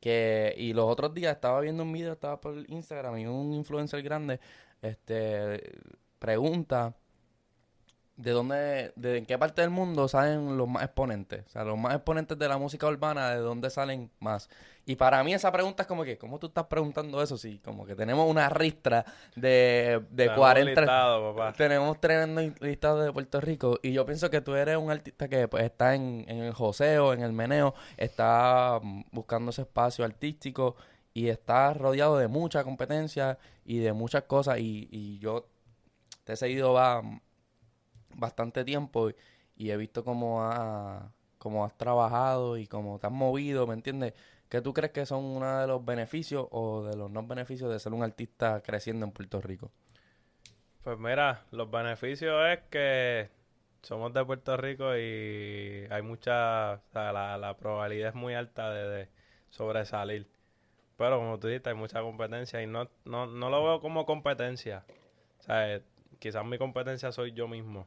que, 0.00 0.52
y 0.58 0.72
los 0.72 0.86
otros 0.90 1.14
días 1.14 1.32
estaba 1.36 1.60
viendo 1.60 1.84
un 1.84 1.92
video, 1.92 2.14
estaba 2.14 2.40
por 2.40 2.68
Instagram 2.68 3.18
y 3.18 3.26
un 3.28 3.52
influencer 3.52 4.02
grande, 4.02 4.40
este, 4.82 5.78
pregunta 6.18 6.96
de 8.16 8.30
dónde, 8.30 8.92
de 8.96 9.18
en 9.18 9.26
qué 9.26 9.36
parte 9.36 9.60
del 9.60 9.70
mundo 9.70 10.08
salen 10.08 10.56
los 10.56 10.66
más 10.66 10.84
exponentes, 10.84 11.44
o 11.46 11.50
sea, 11.50 11.64
los 11.64 11.76
más 11.76 11.94
exponentes 11.94 12.38
de 12.38 12.48
la 12.48 12.56
música 12.56 12.86
urbana, 12.86 13.30
de 13.30 13.36
dónde 13.36 13.68
salen 13.68 14.10
más. 14.20 14.48
Y 14.86 14.96
para 14.96 15.22
mí 15.22 15.34
esa 15.34 15.52
pregunta 15.52 15.82
es 15.82 15.86
como 15.86 16.02
que, 16.04 16.16
¿cómo 16.16 16.38
tú 16.38 16.46
estás 16.46 16.64
preguntando 16.64 17.20
eso? 17.22 17.36
Sí, 17.36 17.60
como 17.62 17.84
que 17.84 17.94
tenemos 17.94 18.28
una 18.30 18.48
ristra 18.48 19.04
de, 19.34 20.00
de 20.10 20.24
Tenemos 20.24 20.38
40... 20.38 20.80
listado, 20.80 21.34
papá. 21.34 21.52
Tenemos 21.52 22.00
tremendo 22.00 22.54
listado 22.60 23.02
de 23.02 23.12
Puerto 23.12 23.40
Rico 23.40 23.78
y 23.82 23.92
yo 23.92 24.06
pienso 24.06 24.30
que 24.30 24.40
tú 24.40 24.54
eres 24.54 24.76
un 24.76 24.90
artista 24.90 25.28
que 25.28 25.46
pues 25.48 25.64
está 25.64 25.94
en, 25.94 26.24
en 26.28 26.38
el 26.38 26.54
joseo, 26.54 27.12
en 27.12 27.22
el 27.22 27.32
meneo, 27.32 27.74
está 27.96 28.80
buscando 29.10 29.50
ese 29.50 29.62
espacio 29.62 30.04
artístico 30.04 30.76
y 31.12 31.28
está 31.28 31.74
rodeado 31.74 32.16
de 32.16 32.28
mucha 32.28 32.64
competencia 32.64 33.38
y 33.64 33.78
de 33.78 33.92
muchas 33.92 34.22
cosas 34.22 34.58
y, 34.58 34.88
y 34.90 35.18
yo 35.18 35.48
te 36.24 36.34
he 36.34 36.36
seguido 36.36 36.72
va 36.72 37.02
bastante 38.14 38.64
tiempo 38.64 39.10
y, 39.56 39.70
he 39.70 39.76
visto 39.76 40.04
cómo, 40.04 40.42
ha, 40.42 41.12
cómo 41.38 41.64
has 41.64 41.76
trabajado 41.76 42.58
y 42.58 42.66
cómo 42.66 42.98
te 42.98 43.06
has 43.06 43.12
movido, 43.12 43.66
¿me 43.66 43.74
entiendes? 43.74 44.14
¿Qué 44.48 44.60
tú 44.60 44.72
crees 44.72 44.92
que 44.92 45.06
son 45.06 45.24
uno 45.24 45.60
de 45.60 45.66
los 45.66 45.84
beneficios 45.84 46.46
o 46.50 46.84
de 46.84 46.96
los 46.96 47.10
no 47.10 47.26
beneficios 47.26 47.70
de 47.70 47.78
ser 47.78 47.92
un 47.92 48.02
artista 48.02 48.62
creciendo 48.62 49.04
en 49.04 49.12
Puerto 49.12 49.40
Rico? 49.40 49.70
Pues 50.84 50.98
mira, 50.98 51.44
los 51.50 51.68
beneficios 51.70 52.40
es 52.48 52.60
que 52.70 53.28
somos 53.82 54.12
de 54.12 54.24
Puerto 54.24 54.56
Rico 54.56 54.96
y 54.96 55.86
hay 55.90 56.02
mucha, 56.02 56.74
o 56.74 56.92
sea, 56.92 57.12
la, 57.12 57.56
probabilidad 57.56 58.10
es 58.10 58.14
muy 58.14 58.34
alta 58.34 58.70
de, 58.70 58.88
de 58.88 59.08
sobresalir. 59.50 60.28
Pero 60.96 61.18
como 61.18 61.38
tú 61.38 61.48
dijiste, 61.48 61.70
hay 61.70 61.76
mucha 61.76 62.00
competencia 62.00 62.62
y 62.62 62.66
no, 62.66 62.88
no, 63.04 63.26
no 63.26 63.50
lo 63.50 63.64
veo 63.64 63.80
como 63.80 64.06
competencia. 64.06 64.84
O 65.40 65.42
sea, 65.42 65.74
eh, 65.74 65.82
quizás 66.18 66.44
mi 66.44 66.58
competencia 66.58 67.12
soy 67.12 67.32
yo 67.32 67.48
mismo. 67.48 67.86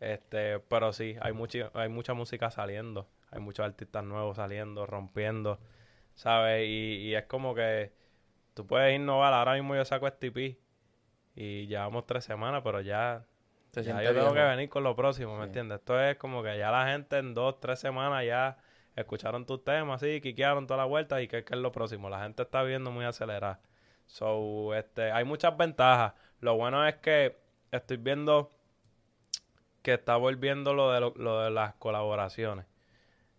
Este, 0.00 0.58
pero 0.60 0.92
sí, 0.92 1.16
hay 1.20 1.32
mucha, 1.32 1.70
hay 1.74 1.88
mucha 1.88 2.14
música 2.14 2.50
saliendo. 2.50 3.08
Hay 3.30 3.40
muchos 3.40 3.64
artistas 3.66 4.04
nuevos 4.04 4.36
saliendo, 4.36 4.86
rompiendo, 4.86 5.58
¿sabes? 6.14 6.66
Y, 6.66 7.08
y 7.08 7.14
es 7.14 7.24
como 7.24 7.54
que 7.54 7.92
tú 8.54 8.66
puedes 8.66 8.94
innovar. 8.94 9.32
Ahora 9.32 9.54
mismo 9.54 9.74
yo 9.74 9.84
saco 9.84 10.06
este 10.06 10.28
EP 10.28 10.58
y 11.34 11.66
llevamos 11.66 12.06
tres 12.06 12.24
semanas, 12.24 12.62
pero 12.64 12.80
ya, 12.80 13.24
¿Te 13.72 13.82
ya 13.82 14.02
yo 14.02 14.14
tengo 14.14 14.32
que 14.32 14.42
venir 14.42 14.68
con 14.68 14.84
lo 14.84 14.94
próximo, 14.96 15.34
¿me 15.36 15.42
Sí. 15.44 15.46
entiendes? 15.48 15.78
Esto 15.80 16.00
es 16.00 16.16
como 16.16 16.42
que 16.42 16.56
ya 16.56 16.70
la 16.70 16.86
gente 16.88 17.18
en 17.18 17.34
dos, 17.34 17.60
tres 17.60 17.78
semanas 17.80 18.24
ya 18.24 18.56
escucharon 18.94 19.44
tus 19.44 19.62
temas, 19.64 20.00
sí, 20.00 20.20
quiquearon 20.22 20.66
toda 20.66 20.78
la 20.78 20.84
vuelta 20.86 21.20
y 21.20 21.28
qué 21.28 21.44
qué 21.44 21.54
es 21.54 21.60
lo 21.60 21.72
próximo. 21.72 22.08
La 22.08 22.22
gente 22.22 22.42
está 22.42 22.62
viendo 22.62 22.90
muy 22.90 23.04
acelerada. 23.04 23.60
So, 24.06 24.72
este, 24.74 25.10
hay 25.10 25.24
muchas 25.24 25.54
ventajas. 25.56 26.14
Lo 26.40 26.56
bueno 26.56 26.86
es 26.86 26.94
que 26.96 27.36
estoy 27.72 27.96
viendo 27.98 28.55
que 29.86 29.94
está 29.94 30.16
volviendo 30.16 30.74
lo 30.74 30.90
de, 30.90 31.00
lo, 31.00 31.40
de 31.42 31.50
las 31.52 31.74
colaboraciones. 31.74 32.66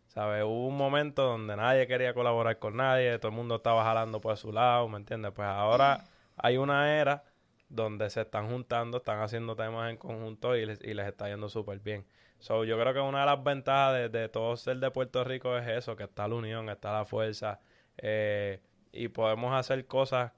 ¿Sabes? 0.05 0.45
Hubo 0.45 0.67
un 0.67 0.77
momento 0.77 1.23
donde 1.23 1.57
nadie 1.57 1.87
quería 1.87 2.13
colaborar 2.13 2.57
con 2.57 2.77
nadie, 2.77 3.19
todo 3.19 3.31
el 3.31 3.35
mundo 3.35 3.57
estaba 3.57 3.83
jalando 3.83 4.21
por 4.21 4.37
su 4.37 4.53
lado, 4.53 4.87
¿me 4.87 4.95
entiendes? 4.95 5.33
Pues 5.33 5.45
ahora 5.45 6.05
hay 6.37 6.55
una 6.55 6.97
era 6.97 7.25
donde 7.67 8.09
se 8.09 8.21
están 8.21 8.49
juntando, 8.49 8.99
están 8.99 9.19
haciendo 9.19 9.57
temas 9.57 9.89
en 9.89 9.97
conjunto 9.97 10.55
y 10.55 10.65
les, 10.65 10.81
y 10.81 10.93
les 10.93 11.05
está 11.07 11.27
yendo 11.27 11.49
súper 11.49 11.81
bien. 11.81 12.05
So, 12.39 12.63
yo 12.63 12.79
creo 12.79 12.93
que 12.93 13.01
una 13.01 13.19
de 13.19 13.25
las 13.25 13.43
ventajas 13.43 14.09
de, 14.09 14.29
todo 14.29 14.55
ser 14.55 14.77
de 14.77 14.89
Puerto 14.89 15.25
Rico 15.25 15.57
es 15.57 15.67
eso, 15.67 15.97
que 15.97 16.05
está 16.05 16.29
la 16.29 16.35
unión, 16.35 16.69
está 16.69 16.93
la 16.93 17.03
fuerza, 17.03 17.59
eh, 17.97 18.61
y 18.93 19.09
podemos 19.09 19.53
hacer 19.53 19.85
cosas, 19.85 20.31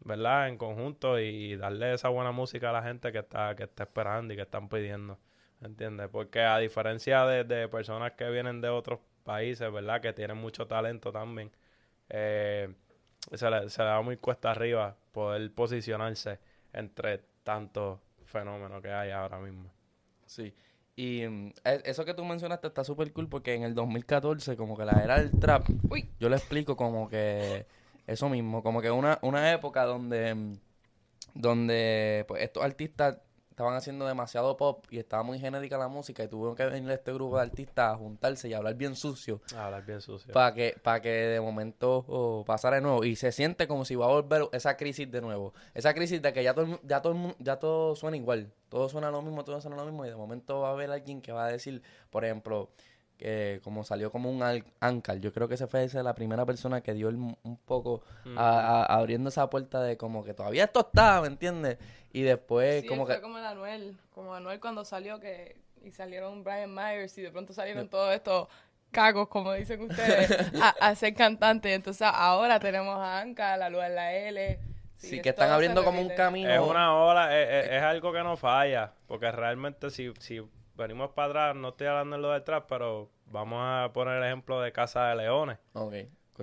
¿verdad? 0.00 0.48
En 0.48 0.58
conjunto 0.58 1.20
y, 1.20 1.54
darle 1.54 1.94
esa 1.94 2.08
buena 2.08 2.32
música 2.32 2.70
a 2.70 2.72
la 2.72 2.82
gente 2.82 3.12
que 3.12 3.20
está, 3.20 3.54
que 3.54 3.62
está 3.62 3.84
esperando 3.84 4.34
y 4.34 4.36
que 4.36 4.42
están 4.42 4.68
pidiendo, 4.68 5.20
¿entiendes? 5.62 6.08
Porque 6.10 6.40
a 6.42 6.58
diferencia 6.58 7.24
de, 7.26 7.44
de 7.44 7.68
personas 7.68 8.12
que 8.12 8.28
vienen 8.30 8.60
de 8.60 8.68
otros 8.68 9.00
países, 9.24 9.70
¿verdad? 9.72 10.00
Que 10.00 10.12
tienen 10.12 10.36
mucho 10.36 10.66
talento 10.66 11.12
también, 11.12 11.50
eh, 12.08 12.74
se 13.32 13.50
le, 13.50 13.68
se 13.70 13.82
le 13.82 13.88
da 13.88 14.00
muy 14.02 14.16
cuesta 14.16 14.50
arriba 14.50 14.96
poder 15.12 15.52
posicionarse 15.54 16.38
entre 16.72 17.18
tantos 17.44 18.00
fenómenos 18.24 18.82
que 18.82 18.90
hay 18.92 19.10
ahora 19.10 19.38
mismo. 19.38 19.70
Sí. 20.26 20.54
Y 20.96 21.26
mm, 21.26 21.52
e- 21.64 21.82
eso 21.84 22.04
que 22.04 22.14
tú 22.14 22.24
mencionaste 22.24 22.66
está 22.68 22.84
súper 22.84 23.12
cool 23.12 23.28
porque 23.28 23.54
en 23.54 23.62
el 23.62 23.74
2014, 23.74 24.56
como 24.56 24.76
que 24.76 24.84
la 24.84 25.02
era 25.02 25.18
del 25.18 25.30
trap, 25.38 25.66
Uy. 25.90 26.08
yo 26.18 26.28
le 26.28 26.36
explico 26.36 26.76
como 26.76 27.08
que 27.08 27.66
eso 28.06 28.28
mismo, 28.28 28.62
como 28.62 28.82
que 28.82 28.90
una, 28.90 29.18
una 29.22 29.52
época 29.52 29.84
donde, 29.84 30.34
mm, 30.34 30.58
donde 31.34 32.24
pues 32.28 32.42
estos 32.42 32.62
artistas 32.64 33.18
estaban 33.52 33.74
haciendo 33.74 34.06
demasiado 34.06 34.56
pop 34.56 34.84
y 34.90 34.98
estaba 34.98 35.22
muy 35.22 35.38
genérica 35.38 35.76
la 35.78 35.88
música 35.88 36.24
y 36.24 36.28
tuvieron 36.28 36.56
que 36.56 36.64
venir 36.66 36.90
este 36.90 37.12
grupo 37.12 37.36
de 37.36 37.42
artistas 37.42 37.94
a 37.94 37.96
juntarse 37.96 38.48
y 38.48 38.54
hablar 38.54 38.74
bien 38.74 38.96
sucio 38.96 39.40
Hablar 39.54 39.84
bien 39.84 40.00
sucio. 40.00 40.32
para 40.32 40.54
que, 40.54 40.74
para 40.82 41.00
que 41.00 41.10
de 41.10 41.40
momento 41.40 42.04
oh, 42.08 42.44
pasara 42.46 42.76
de 42.76 42.82
nuevo. 42.82 43.04
Y 43.04 43.14
se 43.14 43.30
siente 43.30 43.68
como 43.68 43.84
si 43.84 43.94
va 43.94 44.06
a 44.06 44.08
volver 44.08 44.48
esa 44.52 44.76
crisis 44.76 45.10
de 45.10 45.20
nuevo. 45.20 45.52
Esa 45.74 45.92
crisis 45.94 46.20
de 46.22 46.32
que 46.32 46.42
ya 46.42 46.54
todo, 46.54 46.80
ya 46.82 47.02
todo, 47.02 47.36
ya 47.38 47.58
todo 47.58 47.94
suena 47.94 48.16
igual. 48.16 48.50
Todo 48.70 48.88
suena 48.88 49.10
lo 49.10 49.20
mismo, 49.20 49.44
todo 49.44 49.60
suena 49.60 49.76
lo 49.76 49.84
mismo. 49.84 50.06
Y 50.06 50.08
de 50.08 50.16
momento 50.16 50.60
va 50.60 50.70
a 50.70 50.72
haber 50.72 50.90
alguien 50.90 51.20
que 51.20 51.30
va 51.30 51.44
a 51.44 51.48
decir, 51.48 51.82
por 52.10 52.24
ejemplo, 52.24 52.70
que 53.22 53.60
como 53.62 53.84
salió 53.84 54.10
como 54.10 54.30
un 54.30 54.42
al- 54.42 54.64
Ancal. 54.80 55.20
Yo 55.20 55.32
creo 55.32 55.46
que 55.46 55.54
ese 55.54 55.66
fue 55.68 55.84
esa 55.84 56.02
la 56.02 56.14
primera 56.14 56.44
persona 56.44 56.80
que 56.80 56.92
dio 56.92 57.08
el 57.08 57.14
un 57.16 57.56
poco 57.64 58.02
Mm. 58.24 58.36
a- 58.38 58.82
a- 58.82 58.84
abriendo 58.98 59.28
esa 59.28 59.48
puerta 59.48 59.80
de 59.82 59.96
como 59.96 60.24
que 60.24 60.34
todavía 60.34 60.64
esto 60.64 60.80
está, 60.80 61.20
¿me 61.20 61.28
entiendes? 61.28 61.78
Y 62.12 62.22
después 62.22 62.82
Sí, 62.82 62.88
como 62.88 63.06
fue 63.06 63.16
que... 63.16 63.20
como 63.22 63.38
el 63.38 63.44
Anuel, 63.46 63.96
como 64.14 64.34
Anuel 64.34 64.58
cuando 64.60 64.84
salió 64.84 65.20
que 65.20 65.56
y 65.84 65.90
salieron 65.92 66.42
Brian 66.44 66.74
Myers 66.74 67.16
y 67.18 67.22
de 67.22 67.30
pronto 67.30 67.52
salieron 67.52 67.88
todos 67.88 68.12
estos 68.14 68.48
cagos, 68.90 69.28
como 69.28 69.52
dicen 69.52 69.80
ustedes, 69.82 70.30
a, 70.62 70.68
a 70.80 70.94
ser 70.94 71.14
cantantes. 71.14 71.72
Entonces 71.72 72.06
ahora 72.12 72.58
tenemos 72.60 72.96
a 72.98 73.20
Anka, 73.20 73.56
la 73.56 73.70
Luz 73.70 73.82
en 73.84 73.94
la 73.94 74.12
L. 74.14 74.58
Sí, 74.96 75.20
que 75.20 75.30
están 75.30 75.50
abriendo 75.50 75.82
como 75.84 76.00
un 76.00 76.10
camino. 76.10 76.48
Es 76.50 76.60
una 76.60 76.94
ola, 76.96 77.36
es, 77.40 77.66
es- 77.66 77.72
es 77.72 77.82
algo 77.82 78.12
que 78.12 78.22
no 78.22 78.36
falla, 78.36 78.92
porque 79.06 79.30
realmente 79.32 79.90
si, 79.90 80.12
si 80.20 80.40
venimos 80.82 81.10
para 81.12 81.28
atrás, 81.28 81.56
no 81.56 81.68
estoy 81.70 81.86
hablando 81.86 82.16
de 82.16 82.22
lo 82.22 82.30
del 82.32 82.42
trap, 82.44 82.66
pero 82.68 83.08
vamos 83.26 83.58
a 83.62 83.90
poner 83.92 84.18
el 84.18 84.24
ejemplo 84.24 84.60
de 84.60 84.72
Casa 84.72 85.06
de 85.08 85.16
Leones. 85.16 85.58
Ok. 85.72 85.94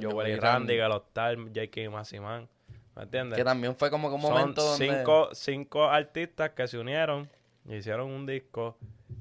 Joel 0.02 0.30
y 0.32 0.36
Randy, 0.36 0.78
Galostar, 0.78 1.36
J.K. 1.38 1.90
Massimán, 1.90 2.48
¿me 2.96 3.04
entiendes? 3.04 3.38
Que 3.38 3.44
también 3.44 3.76
fue 3.76 3.90
como 3.92 4.08
que 4.10 4.16
un 4.16 4.22
Son 4.22 4.32
momento 4.32 4.64
donde... 4.64 4.88
cinco, 4.98 5.30
cinco 5.34 5.84
artistas 5.86 6.52
que 6.52 6.68
se 6.68 6.78
unieron, 6.78 7.30
y 7.66 7.76
hicieron 7.76 8.10
un 8.10 8.26
disco 8.26 8.78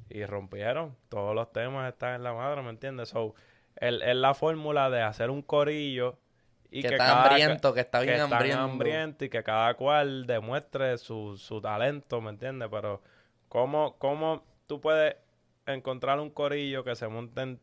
y 0.08 0.24
rompieron. 0.24 0.96
Todos 1.08 1.34
los 1.34 1.52
temas 1.52 1.92
están 1.92 2.14
en 2.14 2.22
la 2.22 2.32
madre, 2.32 2.62
¿me 2.62 2.70
entiendes? 2.70 3.08
So, 3.10 3.34
el- 3.76 4.02
es 4.02 4.14
la 4.16 4.34
fórmula 4.34 4.88
de 4.90 5.02
hacer 5.02 5.30
un 5.30 5.42
corillo 5.42 6.16
y 6.70 6.82
Que 6.82 6.88
que, 6.88 6.94
está 6.94 7.06
cada- 7.06 7.22
hambriento, 7.24 7.74
que 7.74 7.80
está 7.80 8.00
bien 8.00 8.20
hambriento 8.20 9.24
y 9.24 9.28
que 9.30 9.42
cada 9.42 9.74
cual 9.74 10.26
demuestre 10.26 10.96
su, 10.98 11.36
su 11.38 11.60
talento, 11.60 12.20
¿me 12.20 12.30
entiendes? 12.30 12.68
Pero 12.70 13.02
¿cómo, 13.48 13.96
¿cómo 13.98 14.44
tú 14.68 14.80
puedes 14.80 15.16
encontrar 15.66 16.20
un 16.20 16.30
corillo 16.30 16.84
que 16.84 16.94
se 16.94 17.08
monten 17.08 17.58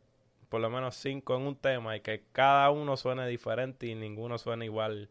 por 0.49 0.59
lo 0.59 0.69
menos 0.69 0.95
cinco 0.95 1.35
en 1.37 1.43
un 1.43 1.55
tema 1.55 1.95
y 1.95 2.01
que 2.01 2.25
cada 2.33 2.69
uno 2.71 2.97
suene 2.97 3.27
diferente 3.27 3.87
y 3.87 3.95
ninguno 3.95 4.37
suene 4.37 4.65
igual 4.65 5.09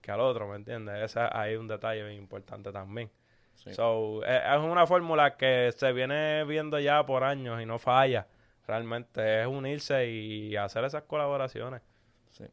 que 0.00 0.10
al 0.10 0.20
otro, 0.20 0.46
¿me 0.48 0.56
entiendes? 0.56 1.02
Ese 1.02 1.20
hay 1.32 1.56
un 1.56 1.66
detalle 1.66 2.04
bien 2.04 2.18
importante 2.18 2.70
también. 2.70 3.10
Sí. 3.54 3.72
So, 3.74 4.22
eh, 4.24 4.42
es 4.54 4.60
una 4.60 4.86
fórmula 4.86 5.36
que 5.36 5.72
se 5.74 5.92
viene 5.92 6.44
viendo 6.44 6.78
ya 6.78 7.04
por 7.06 7.24
años 7.24 7.60
y 7.62 7.66
no 7.66 7.78
falla. 7.78 8.26
Realmente 8.66 9.40
es 9.40 9.46
unirse 9.46 10.08
y 10.08 10.56
hacer 10.56 10.84
esas 10.84 11.04
colaboraciones. 11.04 11.82
Sí. 12.30 12.44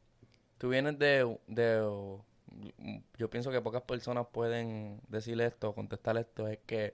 Tú 0.58 0.70
vienes 0.70 0.98
de, 0.98 1.38
de... 1.48 2.18
Yo 3.18 3.30
pienso 3.30 3.52
que 3.52 3.62
pocas 3.62 3.82
personas 3.82 4.28
pueden 4.32 5.02
decir 5.08 5.40
esto, 5.42 5.74
contestar 5.74 6.18
esto. 6.18 6.48
Es 6.48 6.60
que 6.66 6.94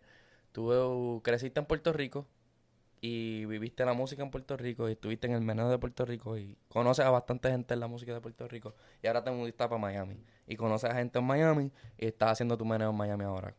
tú 0.52 1.22
creciste 1.24 1.60
en 1.60 1.66
Puerto 1.66 1.94
Rico 1.94 2.28
y 3.02 3.46
viviste 3.46 3.86
la 3.86 3.94
música 3.94 4.24
en 4.24 4.32
Puerto 4.32 4.58
Rico 4.58 4.90
y 4.90 4.94
estuviste 4.94 5.28
en 5.28 5.34
el 5.34 5.42
meneo 5.42 5.70
de 5.70 5.78
Puerto 5.78 6.06
Rico 6.06 6.38
y 6.38 6.58
conoces 6.68 7.06
a 7.06 7.10
bastante 7.12 7.50
gente 7.50 7.74
en 7.74 7.80
la 7.80 7.88
música 7.88 8.14
de 8.14 8.22
Puerto 8.22 8.48
Rico 8.48 8.76
y 9.02 9.08
ahora 9.08 9.24
te 9.24 9.32
mudaste 9.32 9.58
para 9.58 9.78
Miami 9.78 10.18
y 10.48 10.56
conoces 10.58 10.90
a 10.92 10.96
gente 10.96 11.20
en 11.20 11.26
Miami 11.26 11.72
y 11.98 12.08
estás 12.08 12.32
haciendo 12.34 12.58
tu 12.58 12.66
meneo 12.66 12.90
en 12.92 12.98
Miami 12.98 13.24
ahora. 13.26 13.56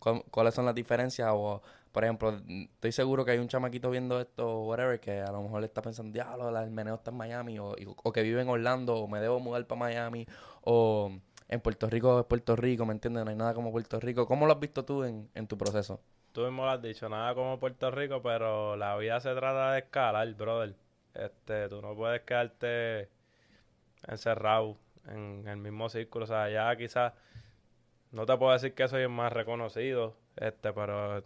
cu- 0.00 0.24
cuáles 0.30 0.54
son 0.54 0.64
las 0.66 0.74
diferencias 0.74 1.28
o, 1.32 1.62
por 1.92 2.04
ejemplo, 2.04 2.30
estoy 2.74 2.92
seguro 2.92 3.24
que 3.24 3.32
hay 3.32 3.38
un 3.38 3.48
chamaquito 3.48 3.90
viendo 3.90 4.20
esto 4.20 4.62
whatever 4.64 5.00
que 5.00 5.20
a 5.20 5.32
lo 5.32 5.42
mejor 5.42 5.60
le 5.60 5.66
está 5.66 5.82
pensando, 5.82 6.12
diablo, 6.12 6.48
el 6.58 6.70
meneo 6.70 6.96
está 6.96 7.10
en 7.10 7.16
Miami 7.16 7.58
o, 7.58 7.74
o 8.04 8.12
que 8.12 8.22
vive 8.22 8.42
en 8.42 8.48
Orlando 8.48 8.96
o 8.96 9.08
me 9.08 9.20
debo 9.20 9.40
mudar 9.40 9.66
para 9.66 9.78
Miami 9.80 10.26
o 10.62 11.10
en 11.48 11.60
Puerto 11.60 11.88
Rico 11.88 12.20
es 12.20 12.26
Puerto 12.26 12.56
Rico, 12.56 12.84
¿me 12.86 12.92
entiendes? 12.92 13.24
No 13.24 13.30
hay 13.30 13.36
nada 13.36 13.54
como 13.54 13.70
Puerto 13.72 14.00
Rico. 14.00 14.26
¿Cómo 14.26 14.46
lo 14.46 14.52
has 14.52 14.60
visto 14.60 14.84
tú 14.84 15.04
en, 15.04 15.30
en 15.34 15.46
tu 15.46 15.56
proceso? 15.56 16.00
Tú 16.36 16.42
mismo 16.42 16.66
lo 16.66 16.70
has 16.72 16.82
dicho, 16.82 17.08
nada 17.08 17.34
como 17.34 17.58
Puerto 17.58 17.90
Rico, 17.90 18.20
pero 18.20 18.76
la 18.76 18.94
vida 18.98 19.18
se 19.20 19.34
trata 19.34 19.72
de 19.72 19.78
escalar, 19.78 20.34
brother. 20.34 20.74
Este, 21.14 21.66
tú 21.70 21.80
no 21.80 21.96
puedes 21.96 22.20
quedarte 22.24 23.08
encerrado 24.06 24.76
en 25.08 25.48
el 25.48 25.56
mismo 25.56 25.88
círculo. 25.88 26.24
O 26.26 26.28
sea, 26.28 26.50
ya 26.50 26.76
quizás 26.76 27.14
no 28.10 28.26
te 28.26 28.36
puedo 28.36 28.52
decir 28.52 28.74
que 28.74 28.86
soy 28.86 29.04
el 29.04 29.08
más 29.08 29.32
reconocido, 29.32 30.18
este, 30.36 30.74
pero 30.74 31.24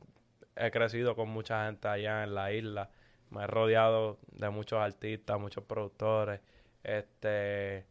he 0.54 0.70
crecido 0.70 1.16
con 1.16 1.28
mucha 1.28 1.66
gente 1.66 1.88
allá 1.88 2.22
en 2.22 2.36
la 2.36 2.52
isla. 2.52 2.90
Me 3.30 3.42
he 3.42 3.46
rodeado 3.48 4.20
de 4.30 4.48
muchos 4.50 4.78
artistas, 4.78 5.40
muchos 5.40 5.64
productores. 5.64 6.40
Este, 6.84 7.84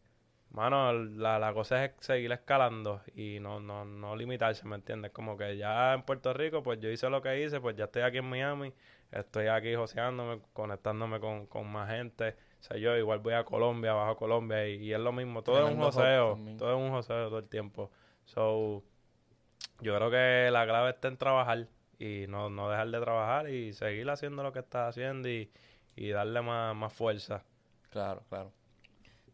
mano, 0.50 0.92
la, 0.92 1.38
la 1.38 1.52
cosa 1.52 1.84
es 1.84 1.92
seguir 2.00 2.32
escalando 2.32 3.02
y 3.14 3.38
no, 3.40 3.60
no, 3.60 3.84
no 3.84 4.16
limitarse, 4.16 4.66
¿me 4.66 4.76
entiendes? 4.76 5.12
Como 5.12 5.36
que 5.36 5.56
ya 5.56 5.94
en 5.94 6.02
Puerto 6.02 6.32
Rico, 6.32 6.62
pues 6.62 6.80
yo 6.80 6.88
hice 6.90 7.08
lo 7.08 7.22
que 7.22 7.42
hice, 7.42 7.60
pues 7.60 7.76
ya 7.76 7.84
estoy 7.84 8.02
aquí 8.02 8.18
en 8.18 8.28
Miami, 8.28 8.72
estoy 9.12 9.46
aquí 9.46 9.74
joseándome, 9.74 10.40
conectándome 10.52 11.20
con, 11.20 11.46
con 11.46 11.70
más 11.70 11.90
gente. 11.90 12.36
O 12.60 12.62
sea, 12.62 12.76
yo 12.76 12.96
igual 12.96 13.20
voy 13.20 13.34
a 13.34 13.44
Colombia, 13.44 13.92
bajo 13.92 14.10
a 14.10 14.16
Colombia 14.16 14.68
y, 14.68 14.76
y 14.84 14.92
es 14.92 15.00
lo 15.00 15.12
mismo. 15.12 15.42
Todo 15.42 15.66
es 15.66 15.74
un 15.74 15.80
joseo, 15.80 16.38
todo 16.58 16.70
es 16.70 16.76
un 16.76 16.90
joseo 16.90 17.28
todo 17.28 17.38
el 17.38 17.48
tiempo. 17.48 17.90
So, 18.24 18.82
yo 19.80 19.96
creo 19.96 20.10
que 20.10 20.50
la 20.50 20.66
clave 20.66 20.90
está 20.90 21.08
en 21.08 21.16
trabajar 21.16 21.68
y 21.98 22.26
no, 22.28 22.50
no 22.50 22.68
dejar 22.70 22.88
de 22.90 23.00
trabajar 23.00 23.48
y 23.50 23.72
seguir 23.72 24.08
haciendo 24.10 24.42
lo 24.42 24.52
que 24.52 24.58
estás 24.60 24.90
haciendo 24.90 25.28
y, 25.28 25.50
y 25.96 26.10
darle 26.10 26.42
más, 26.42 26.74
más 26.74 26.92
fuerza. 26.92 27.44
Claro, 27.90 28.22
claro. 28.28 28.52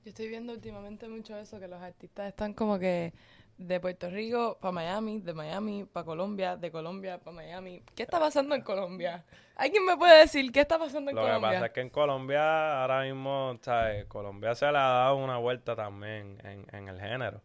Yo 0.06 0.10
estoy 0.10 0.28
viendo 0.28 0.52
últimamente 0.52 1.08
mucho 1.08 1.36
eso, 1.36 1.58
que 1.58 1.66
los 1.66 1.82
artistas 1.82 2.28
están 2.28 2.54
como 2.54 2.78
que 2.78 3.12
de 3.58 3.80
Puerto 3.80 4.08
Rico 4.08 4.56
para 4.60 4.70
Miami, 4.70 5.18
de 5.18 5.34
Miami 5.34 5.84
para 5.84 6.06
Colombia, 6.06 6.56
de 6.56 6.70
Colombia 6.70 7.18
para 7.18 7.34
Miami. 7.34 7.82
¿Qué 7.92 8.04
está 8.04 8.20
pasando 8.20 8.54
en 8.54 8.62
Colombia? 8.62 9.24
¿Alguien 9.56 9.84
me 9.84 9.96
puede 9.96 10.20
decir 10.20 10.52
qué 10.52 10.60
está 10.60 10.78
pasando 10.78 11.10
en 11.10 11.16
Lo 11.16 11.22
que 11.22 11.26
Colombia? 11.26 11.50
pasa 11.50 11.66
es 11.66 11.72
que 11.72 11.80
en 11.80 11.90
Colombia 11.90 12.82
ahora 12.82 13.02
mismo, 13.02 13.58
¿sabes? 13.62 14.04
Colombia 14.04 14.54
se 14.54 14.66
le 14.70 14.78
ha 14.78 14.82
dado 14.82 15.16
una 15.16 15.38
vuelta 15.38 15.74
también 15.74 16.38
en, 16.44 16.72
en 16.72 16.86
el 16.86 17.00
género. 17.00 17.42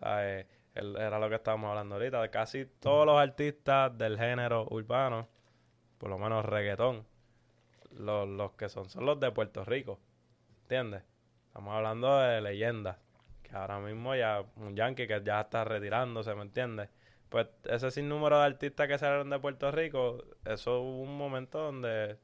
¿Sabes? 0.00 0.44
El- 0.74 0.96
era 0.96 1.20
lo 1.20 1.28
que 1.28 1.36
estábamos 1.36 1.68
hablando 1.68 1.94
ahorita. 1.94 2.20
De 2.20 2.30
casi 2.30 2.66
todos 2.66 3.06
los 3.06 3.16
artistas 3.16 3.96
del 3.96 4.18
género 4.18 4.66
urbano, 4.72 5.28
por 5.98 6.10
lo 6.10 6.18
menos 6.18 6.44
reggaetón, 6.44 7.06
los, 7.92 8.28
los 8.28 8.50
que 8.54 8.68
son 8.68 8.90
son 8.90 9.06
los 9.06 9.20
de 9.20 9.30
Puerto 9.30 9.64
Rico. 9.64 10.00
¿Entiendes? 10.62 11.04
Estamos 11.56 11.74
hablando 11.74 12.18
de 12.18 12.42
leyendas. 12.42 12.98
Que 13.42 13.56
ahora 13.56 13.78
mismo 13.78 14.14
ya 14.14 14.44
un 14.56 14.76
yankee 14.76 15.06
que 15.06 15.22
ya 15.24 15.40
está 15.40 15.64
retirándose, 15.64 16.34
¿me 16.34 16.42
entiendes? 16.42 16.90
Pues 17.30 17.46
ese 17.64 17.90
sinnúmero 17.90 18.38
de 18.38 18.44
artistas 18.44 18.86
que 18.86 18.98
salieron 18.98 19.30
de 19.30 19.38
Puerto 19.38 19.70
Rico, 19.70 20.22
eso 20.44 20.82
hubo 20.82 21.00
un 21.00 21.16
momento 21.16 21.58
donde 21.58 22.18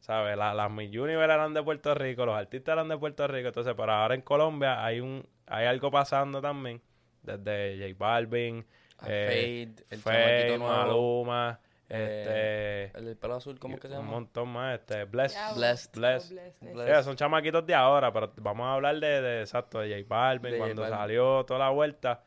¿Sabes? 0.00 0.36
La- 0.36 0.52
las 0.52 0.68
Miss 0.68 0.90
Universe 0.90 1.32
eran 1.32 1.54
de 1.54 1.62
Puerto 1.62 1.94
Rico, 1.94 2.26
los 2.26 2.34
artistas 2.34 2.72
eran 2.72 2.88
de 2.88 2.98
Puerto 2.98 3.24
Rico. 3.28 3.46
Entonces, 3.46 3.72
pero 3.76 3.92
ahora 3.92 4.16
en 4.16 4.22
Colombia 4.22 4.84
hay 4.84 4.98
un 4.98 5.24
hay 5.46 5.66
algo 5.66 5.88
pasando 5.92 6.40
también. 6.40 6.82
Desde 7.22 7.78
J 7.78 8.04
Balvin, 8.04 8.66
eh, 9.06 9.72
Fade, 9.96 10.52
el 10.54 10.58
nuevo, 10.58 10.72
Maluma, 10.72 11.60
este, 11.88 12.96
el 12.98 13.04
del 13.04 13.16
pelo 13.16 13.34
azul, 13.34 13.58
¿cómo 13.58 13.76
que 13.78 13.88
se 13.88 13.94
un 13.94 14.00
llama? 14.00 14.10
montón 14.12 14.48
más, 14.48 14.78
este, 14.80 15.04
Blessed. 15.04 15.54
Blessed. 15.56 15.90
Blessed. 15.98 16.34
Blessed. 16.72 16.96
Sí, 16.98 17.04
son 17.04 17.16
chamaquitos 17.16 17.66
de 17.66 17.74
ahora, 17.74 18.12
pero 18.12 18.32
vamos 18.36 18.66
a 18.66 18.74
hablar 18.74 18.98
de, 18.98 19.20
de 19.20 19.40
exacto, 19.40 19.80
de 19.80 19.88
J 20.02 20.06
Balvin, 20.08 20.52
De 20.52 20.58
J 20.58 20.64
cuando 20.66 20.82
Balvin. 20.82 20.98
salió 20.98 21.44
toda 21.44 21.58
la 21.60 21.70
vuelta, 21.70 22.22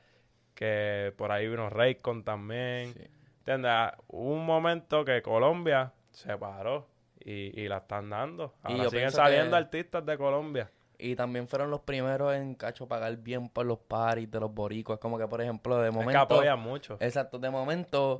que 0.54 1.14
por 1.18 1.32
ahí 1.32 1.48
vino 1.48 1.70
Raycon 1.70 2.24
también. 2.24 2.94
Sí. 2.94 3.02
¿Entiendes? 3.40 3.72
Ah, 3.74 3.98
Hubo 4.08 4.34
un 4.34 4.46
momento 4.46 5.04
que 5.06 5.22
Colombia 5.22 5.94
se 6.12 6.36
paró 6.38 6.88
y, 7.20 7.60
y 7.62 7.68
la 7.68 7.78
están 7.78 8.10
dando. 8.10 8.54
Ahora 8.64 8.90
siguen 8.90 9.12
saliendo 9.12 9.52
que- 9.52 9.58
artistas 9.58 10.06
de 10.06 10.18
Colombia. 10.18 10.72
Y 10.98 11.16
también 11.18 11.46
fueron 11.50 11.70
los 11.70 11.82
primeros 11.82 12.34
en 12.34 12.56
cacho 12.56 12.88
pagar 12.88 13.18
bien 13.18 13.50
por 13.50 13.66
los 13.66 13.80
paris 13.80 14.32
de 14.32 14.40
los 14.40 14.54
boricuas. 14.54 14.98
Como 14.98 15.18
que, 15.20 15.28
por 15.28 15.42
ejemplo, 15.42 15.78
de 15.78 15.90
Es 15.90 15.94
que 15.94 16.00
momento. 16.00 16.22
apoyan 16.22 16.58
mucho. 16.60 16.96
Exacto, 17.02 17.38
de 17.38 17.50
momento, 17.50 18.20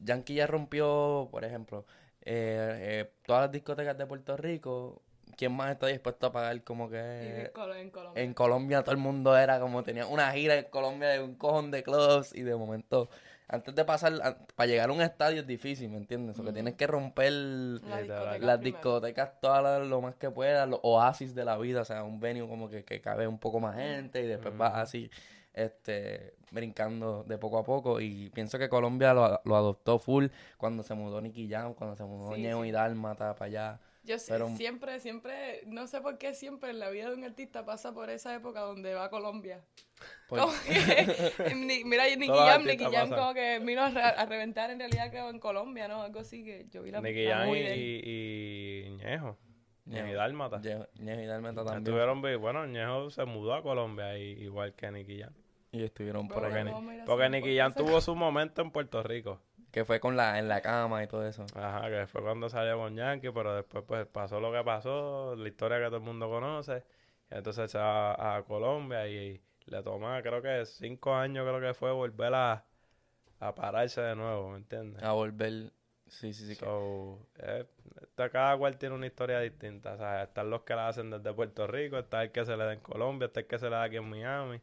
Yankee 0.00 0.34
ya 0.34 0.46
rompió, 0.46 1.28
por 1.30 1.44
ejemplo, 1.44 1.84
eh, 2.22 2.76
eh, 3.06 3.10
todas 3.24 3.42
las 3.42 3.52
discotecas 3.52 3.96
de 3.96 4.06
Puerto 4.06 4.36
Rico. 4.36 5.02
¿Quién 5.36 5.52
más 5.52 5.70
está 5.72 5.88
dispuesto 5.88 6.28
a 6.28 6.32
pagar 6.32 6.62
como 6.64 6.86
Y 6.86 6.90
que 6.90 7.40
en 7.46 7.52
Colo- 7.52 7.74
en 7.74 7.90
Colombia. 7.90 8.22
en 8.22 8.34
Colombia 8.34 8.82
todo 8.82 8.92
el 8.92 8.98
mundo 8.98 9.36
era 9.36 9.60
como 9.60 9.82
tenía 9.82 10.06
una 10.06 10.30
gira 10.32 10.56
en 10.56 10.64
Colombia 10.70 11.08
de 11.08 11.20
un 11.22 11.34
cojón 11.34 11.70
de 11.70 11.82
clubs 11.82 12.34
y 12.34 12.40
de 12.42 12.54
momento, 12.56 13.10
antes 13.48 13.74
de 13.74 13.84
pasar, 13.84 14.38
para 14.54 14.66
llegar 14.66 14.88
a 14.88 14.92
un 14.92 15.02
estadio 15.02 15.40
es 15.42 15.46
difícil, 15.46 15.90
¿me 15.90 15.98
entiendes? 15.98 16.36
Porque 16.36 16.52
tienes 16.52 16.74
que 16.74 16.86
romper 16.86 17.32
La 17.32 18.00
Literal. 18.00 18.02
discoteca 18.02 18.46
las 18.46 18.60
discotecas 18.62 19.40
todas 19.42 19.62
las- 19.62 19.86
lo 19.86 20.00
más 20.00 20.14
que 20.14 20.30
puedas, 20.30 20.66
los 20.68 20.80
oasis 20.82 21.34
de 21.34 21.44
la 21.44 21.58
vida, 21.58 21.82
o 21.82 21.84
sea, 21.84 22.02
un 22.02 22.18
venue 22.18 22.48
como 22.48 22.70
que, 22.70 22.84
que 22.84 23.00
cabe 23.02 23.26
un 23.26 23.38
poco 23.38 23.60
más 23.60 23.76
gente 23.76 24.22
y 24.22 24.26
después 24.26 24.56
vas 24.56 24.74
así, 24.76 25.10
este, 25.56 26.34
brincando 26.52 27.24
de 27.24 27.38
poco 27.38 27.58
a 27.58 27.64
poco 27.64 28.00
y 28.00 28.30
pienso 28.30 28.58
que 28.58 28.68
Colombia 28.68 29.12
lo, 29.14 29.40
lo 29.44 29.56
adoptó 29.56 29.98
full 29.98 30.26
cuando 30.58 30.82
se 30.84 30.94
mudó 30.94 31.20
Nicky 31.20 31.48
Jam, 31.48 31.74
cuando 31.74 31.96
se 31.96 32.04
mudó 32.04 32.34
Sí, 32.34 32.42
y 32.46 32.70
Dálmata 32.70 33.34
para 33.34 33.46
allá. 33.46 33.80
Yo 34.04 34.14
pero- 34.28 34.48
siempre, 34.56 35.00
siempre, 35.00 35.62
no 35.66 35.88
sé 35.88 36.00
por 36.00 36.16
qué 36.16 36.32
siempre 36.32 36.70
en 36.70 36.78
la 36.78 36.90
vida 36.90 37.08
de 37.08 37.16
un 37.16 37.24
artista 37.24 37.64
pasa 37.64 37.92
por 37.92 38.08
esa 38.08 38.32
época 38.36 38.60
donde 38.60 38.94
va 38.94 39.06
a 39.06 39.10
Colombia. 39.10 39.64
Por- 40.28 40.38
Como 40.38 40.52
que, 40.64 41.54
ni- 41.56 41.82
mira, 41.84 42.04
Nicky 42.14 42.28
Jam, 42.28 42.64
Nicky 42.64 42.84
Jam 42.84 43.08
como 43.10 43.34
que 43.34 43.58
vino 43.58 43.82
a, 43.82 43.90
re- 43.90 44.00
a 44.02 44.24
reventar 44.26 44.70
en 44.70 44.78
realidad 44.78 45.10
creo 45.10 45.28
en 45.30 45.40
Colombia, 45.40 45.88
¿no? 45.88 46.02
Algo 46.02 46.20
así 46.20 46.44
que 46.44 46.66
yo 46.70 46.82
vi 46.84 46.92
la 46.92 47.00
Nicky 47.00 47.26
Jam 47.26 47.48
y, 47.48 47.58
y, 47.58 48.02
y 48.86 48.90
Ñejo. 48.98 49.36
Ñejo 49.86 50.06
y. 50.08 50.12
Dálmata. 50.12 50.58
Ñejo 50.60 50.86
Ñejo 51.00 51.20
y 51.22 51.26
Dálmata 51.26 51.64
también. 51.64 51.78
Estuvieron, 51.78 52.22
bueno, 52.40 52.64
Ñejo 52.66 53.10
se 53.10 53.24
mudó 53.24 53.54
a 53.54 53.62
Colombia 53.62 54.16
y- 54.18 54.42
igual 54.44 54.74
que 54.74 54.88
Nicky 54.92 55.20
Jam. 55.22 55.32
Y 55.76 55.84
estuvieron 55.84 56.28
por 56.28 56.44
acá. 56.44 56.64
Porque, 57.06 57.28
Nicky 57.28 57.56
Jam 57.56 57.72
tuvo 57.74 58.00
su 58.00 58.14
momento 58.14 58.62
en 58.62 58.70
Puerto 58.70 59.02
Rico. 59.02 59.40
Que 59.70 59.84
fue 59.84 60.00
con 60.00 60.16
la, 60.16 60.38
en 60.38 60.48
la 60.48 60.62
cama 60.62 61.02
y 61.02 61.06
todo 61.06 61.26
eso. 61.26 61.44
Ajá, 61.54 61.88
que 61.90 62.06
fue 62.06 62.22
cuando 62.22 62.48
salió 62.48 62.78
con 62.78 62.94
Yankee, 62.96 63.30
pero 63.30 63.54
después 63.54 63.84
pues 63.86 64.06
pasó 64.06 64.40
lo 64.40 64.50
que 64.50 64.62
pasó, 64.64 65.34
la 65.36 65.48
historia 65.48 65.78
que 65.78 65.86
todo 65.86 65.96
el 65.96 66.02
mundo 66.02 66.28
conoce. 66.30 66.82
Y 67.30 67.34
entonces 67.34 67.70
se 67.70 67.78
va 67.78 68.36
a 68.36 68.42
Colombia 68.44 69.06
y 69.06 69.40
le 69.66 69.82
toma, 69.82 70.22
creo 70.22 70.40
que 70.40 70.64
cinco 70.64 71.14
años 71.14 71.46
creo 71.46 71.60
que 71.60 71.74
fue 71.74 71.92
volver 71.92 72.32
a, 72.32 72.64
a 73.40 73.54
pararse 73.54 74.00
de 74.00 74.14
nuevo, 74.16 74.50
¿me 74.50 74.58
entiendes? 74.58 75.02
A 75.02 75.12
volver. 75.12 75.72
Sí, 76.06 76.32
sí, 76.32 76.46
sí. 76.46 76.54
que- 76.56 76.64
So, 76.64 77.18
eh, 77.40 77.66
esta- 78.00 78.30
cada 78.30 78.56
cual 78.56 78.78
tiene 78.78 78.94
una 78.94 79.06
historia 79.06 79.40
distinta. 79.40 79.94
O 79.94 79.96
sea, 79.98 80.22
están 80.22 80.48
los 80.48 80.62
que 80.62 80.74
la 80.74 80.88
hacen 80.88 81.10
desde 81.10 81.34
Puerto 81.34 81.66
Rico, 81.66 81.98
está 81.98 82.22
el 82.22 82.30
que 82.30 82.44
se 82.46 82.56
le 82.56 82.64
da 82.64 82.72
en 82.72 82.80
Colombia, 82.80 83.26
está 83.26 83.40
el 83.40 83.46
que 83.46 83.58
se 83.58 83.66
le 83.66 83.72
da 83.72 83.82
aquí 83.82 83.96
en 83.96 84.08
Miami. 84.08 84.60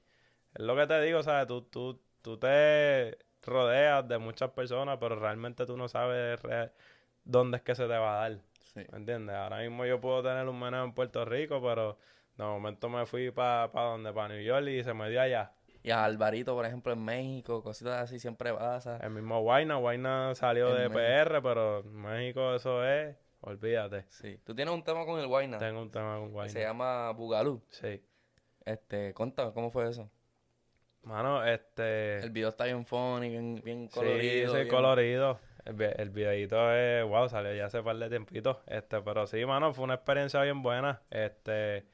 Es 0.56 0.62
lo 0.64 0.76
que 0.76 0.88
te 0.88 1.02
digo, 1.02 1.24
¿sabes? 1.24 1.48
Tú, 1.48 1.64
tú, 1.64 2.00
tú 2.22 2.38
te 2.38 3.18
rodeas 3.42 4.08
de 4.08 4.18
muchas 4.18 4.52
personas, 4.52 4.98
pero 5.00 5.16
realmente 5.16 5.66
tú 5.66 5.76
no 5.78 5.88
sabes 5.88 6.40
dónde 7.24 7.58
es 7.58 7.64
que 7.64 7.76
se 7.76 7.84
te 7.84 7.98
va 7.98 8.24
a 8.24 8.30
dar. 8.30 8.40
sí. 8.74 8.82
¿Me 8.92 8.98
entiendes? 8.98 9.36
Ahora 9.36 9.60
mismo 9.60 9.86
yo 9.86 10.00
puedo 10.00 10.24
tener 10.24 10.48
un 10.48 10.60
meneo 10.60 10.84
en 10.84 10.94
Puerto 10.94 11.26
Rico, 11.26 11.62
pero 11.62 11.98
de 12.38 12.44
momento 12.44 12.90
me 12.90 13.06
fui 13.06 13.32
para 13.32 13.72
pa 13.72 13.84
donde, 13.84 14.12
para 14.14 14.30
New 14.34 14.42
York 14.44 14.68
y 14.68 14.84
se 14.84 14.94
me 14.94 15.10
dio 15.10 15.22
allá. 15.22 15.52
Y 15.84 15.92
a 15.92 16.06
Alvarito, 16.06 16.56
por 16.56 16.66
ejemplo, 16.66 16.94
en 16.94 17.04
México, 17.04 17.62
cositas 17.62 18.02
así 18.02 18.18
siempre 18.18 18.54
pasa. 18.54 18.98
El 18.98 19.10
mismo 19.12 19.42
Guayna, 19.42 19.76
Guayna 19.76 20.34
salió 20.34 20.70
En 20.70 20.78
de 20.78 20.90
México. 20.90 21.30
PR, 21.30 21.42
pero 21.42 21.84
México 21.84 22.56
eso 22.56 22.86
es, 22.86 23.18
olvídate. 23.42 24.06
Sí. 24.10 24.40
Tú 24.46 24.56
tienes 24.56 24.74
un 24.74 24.84
tema 24.84 25.06
con 25.06 25.20
el 25.20 25.28
Guayna. 25.28 25.58
Tengo 25.58 25.82
un 25.82 25.92
tema 25.92 26.18
con 26.20 26.32
Guayna. 26.32 26.54
se 26.54 26.62
llama 26.62 27.12
Bugalú. 27.12 27.62
Sí. 27.70 28.02
Este, 28.66 29.14
cuéntame, 29.14 29.52
¿cómo 29.52 29.72
fue 29.72 29.90
eso? 29.90 30.10
Mano, 31.04 31.44
este... 31.46 32.20
El 32.20 32.30
video 32.32 32.50
está 32.50 32.66
bien 32.66 32.86
funny, 32.86 33.30
bien, 33.30 33.62
bien 33.64 33.88
colorido. 33.88 34.52
sí, 34.52 34.58
bien- 34.58 34.68
colorido. 34.70 35.40
El, 35.66 35.82
el 35.82 36.10
videito 36.10 36.74
es, 36.74 37.06
wow, 37.06 37.30
salió 37.30 37.54
ya 37.54 37.66
hace 37.66 37.82
par 37.82 37.98
de 37.98 38.10
tiempito. 38.10 38.62
Este, 38.68 39.02
pero 39.02 39.28
sí, 39.28 39.46
mano, 39.46 39.74
fue 39.74 39.84
una 39.86 39.96
experiencia 39.96 40.42
bien 40.42 40.62
buena. 40.62 41.02
Este, 41.10 41.86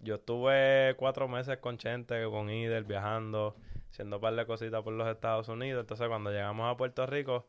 yo 0.00 0.16
estuve 0.16 0.94
cuatro 0.96 1.28
meses 1.28 1.58
con 1.58 1.78
Chente, 1.78 2.24
con 2.26 2.50
Ider, 2.50 2.84
viajando, 2.84 3.56
haciendo 3.90 4.16
un 4.16 4.22
par 4.22 4.34
de 4.34 4.46
cositas 4.46 4.82
por 4.82 4.92
los 4.92 5.08
Estados 5.08 5.48
Unidos. 5.48 5.80
Entonces, 5.82 6.06
cuando 6.08 6.30
llegamos 6.30 6.72
a 6.72 6.76
Puerto 6.76 7.06
Rico, 7.06 7.46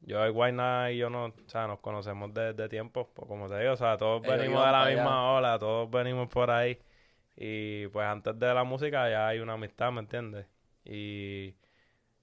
yo 0.00 0.26
y 0.26 0.30
Guayna 0.30 0.90
y 0.90 0.98
yo 0.98 1.08
no, 1.08 1.26
o 1.26 1.34
sea, 1.48 1.66
nos 1.66 1.80
conocemos 1.80 2.32
desde 2.34 2.68
tiempo, 2.68 3.10
pues 3.14 3.26
como 3.26 3.48
te 3.48 3.58
digo, 3.58 3.72
o 3.72 3.76
sea, 3.76 3.96
todos 3.96 4.22
Ellos 4.24 4.38
venimos 4.38 4.64
de 4.64 4.72
la 4.72 4.84
misma 4.86 5.32
ola, 5.32 5.58
todos 5.58 5.90
venimos 5.90 6.28
por 6.28 6.50
ahí. 6.50 6.78
Y 7.36 7.88
pues 7.88 8.06
antes 8.06 8.38
de 8.38 8.54
la 8.54 8.64
música 8.64 9.08
ya 9.10 9.28
hay 9.28 9.40
una 9.40 9.54
amistad, 9.54 9.92
¿me 9.92 10.00
entiendes? 10.00 10.46
Y 10.84 11.54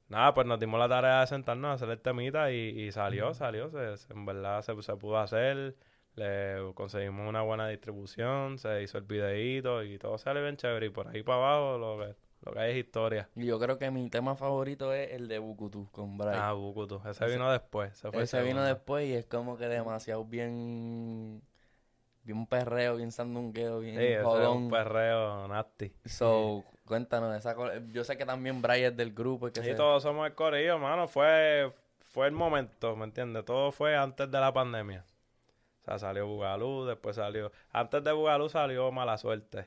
nada, 0.09 0.33
pues 0.33 0.47
nos 0.47 0.59
dimos 0.59 0.79
la 0.79 0.89
tarea 0.89 1.21
de 1.21 1.27
sentarnos 1.27 1.69
a 1.71 1.73
hacer 1.73 1.89
el 1.89 1.99
temita 2.01 2.51
y, 2.51 2.55
y 2.81 2.91
salió, 2.91 3.33
salió. 3.33 3.69
Se, 3.71 3.97
se- 3.97 4.13
en 4.13 4.25
verdad 4.25 4.61
se, 4.61 4.79
se 4.81 4.95
pudo 4.95 5.17
hacer. 5.19 5.75
Le 6.15 6.73
conseguimos 6.75 7.27
una 7.27 7.41
buena 7.41 7.67
distribución, 7.67 8.59
se 8.59 8.83
hizo 8.83 8.97
el 8.99 9.03
videíto 9.05 9.83
y 9.83 9.97
todo 9.97 10.17
sale 10.19 10.41
bien 10.41 10.57
chévere. 10.57 10.87
Y 10.87 10.89
por 10.89 11.07
ahí 11.07 11.23
para 11.23 11.37
abajo 11.39 11.77
lo 11.79 11.97
que, 12.05 12.15
lo 12.45 12.53
que 12.53 12.59
hay 12.59 12.71
es 12.71 12.85
historia. 12.85 13.29
Y 13.35 13.45
yo 13.47 13.59
creo 13.59 13.79
que 13.79 13.89
mi 13.89 14.07
tema 14.09 14.35
favorito 14.35 14.93
es 14.93 15.11
el 15.11 15.27
de 15.27 15.39
Bukutu 15.39 15.87
con 15.91 16.17
Brian. 16.17 16.35
Ah, 16.35 16.53
Bukutu. 16.53 16.97
Ese, 17.09 17.09
Ese- 17.25 17.35
vino 17.35 17.51
después. 17.51 17.91
Ese, 17.93 18.11
fue 18.11 18.19
el 18.19 18.23
Ese 18.25 18.43
vino 18.43 18.63
después 18.63 19.07
y 19.07 19.13
es 19.13 19.25
como 19.25 19.57
que 19.57 19.67
demasiado 19.67 20.23
bien. 20.25 21.41
Bien 22.23 22.45
perreo, 22.45 22.95
bien 22.95 23.11
sandungueo, 23.11 23.79
bien 23.79 23.97
Sí, 23.97 24.03
es 24.05 24.23
un 24.23 24.69
perreo 24.69 25.47
nasty. 25.47 25.91
So, 26.05 26.63
cuéntanos, 26.85 27.35
esa 27.35 27.55
yo 27.91 28.03
sé 28.03 28.17
que 28.17 28.25
también 28.25 28.61
Brian 28.61 28.91
es 28.91 28.97
del 28.97 29.13
grupo. 29.13 29.47
y 29.49 29.51
Que 29.51 29.61
se- 29.61 29.75
todos 29.75 30.03
somos 30.03 30.25
el 30.27 30.33
corillo, 30.33 30.79
mano. 30.79 31.07
Fue, 31.07 31.73
fue 31.99 32.27
el 32.27 32.31
momento, 32.31 32.95
¿me 32.95 33.03
entiendes? 33.05 33.43
Todo 33.43 33.71
fue 33.73 33.95
antes 33.97 34.31
de 34.31 34.39
la 34.39 34.53
pandemia. 34.53 35.03
O 35.81 35.85
sea, 35.85 35.99
salió 35.99 36.25
Bugalú, 36.27 36.85
después 36.85 37.17
salió... 37.17 37.51
Antes 37.71 38.01
de 38.05 38.13
Bugalú 38.13 38.47
salió 38.47 38.89
Mala 38.93 39.17
Suerte. 39.17 39.65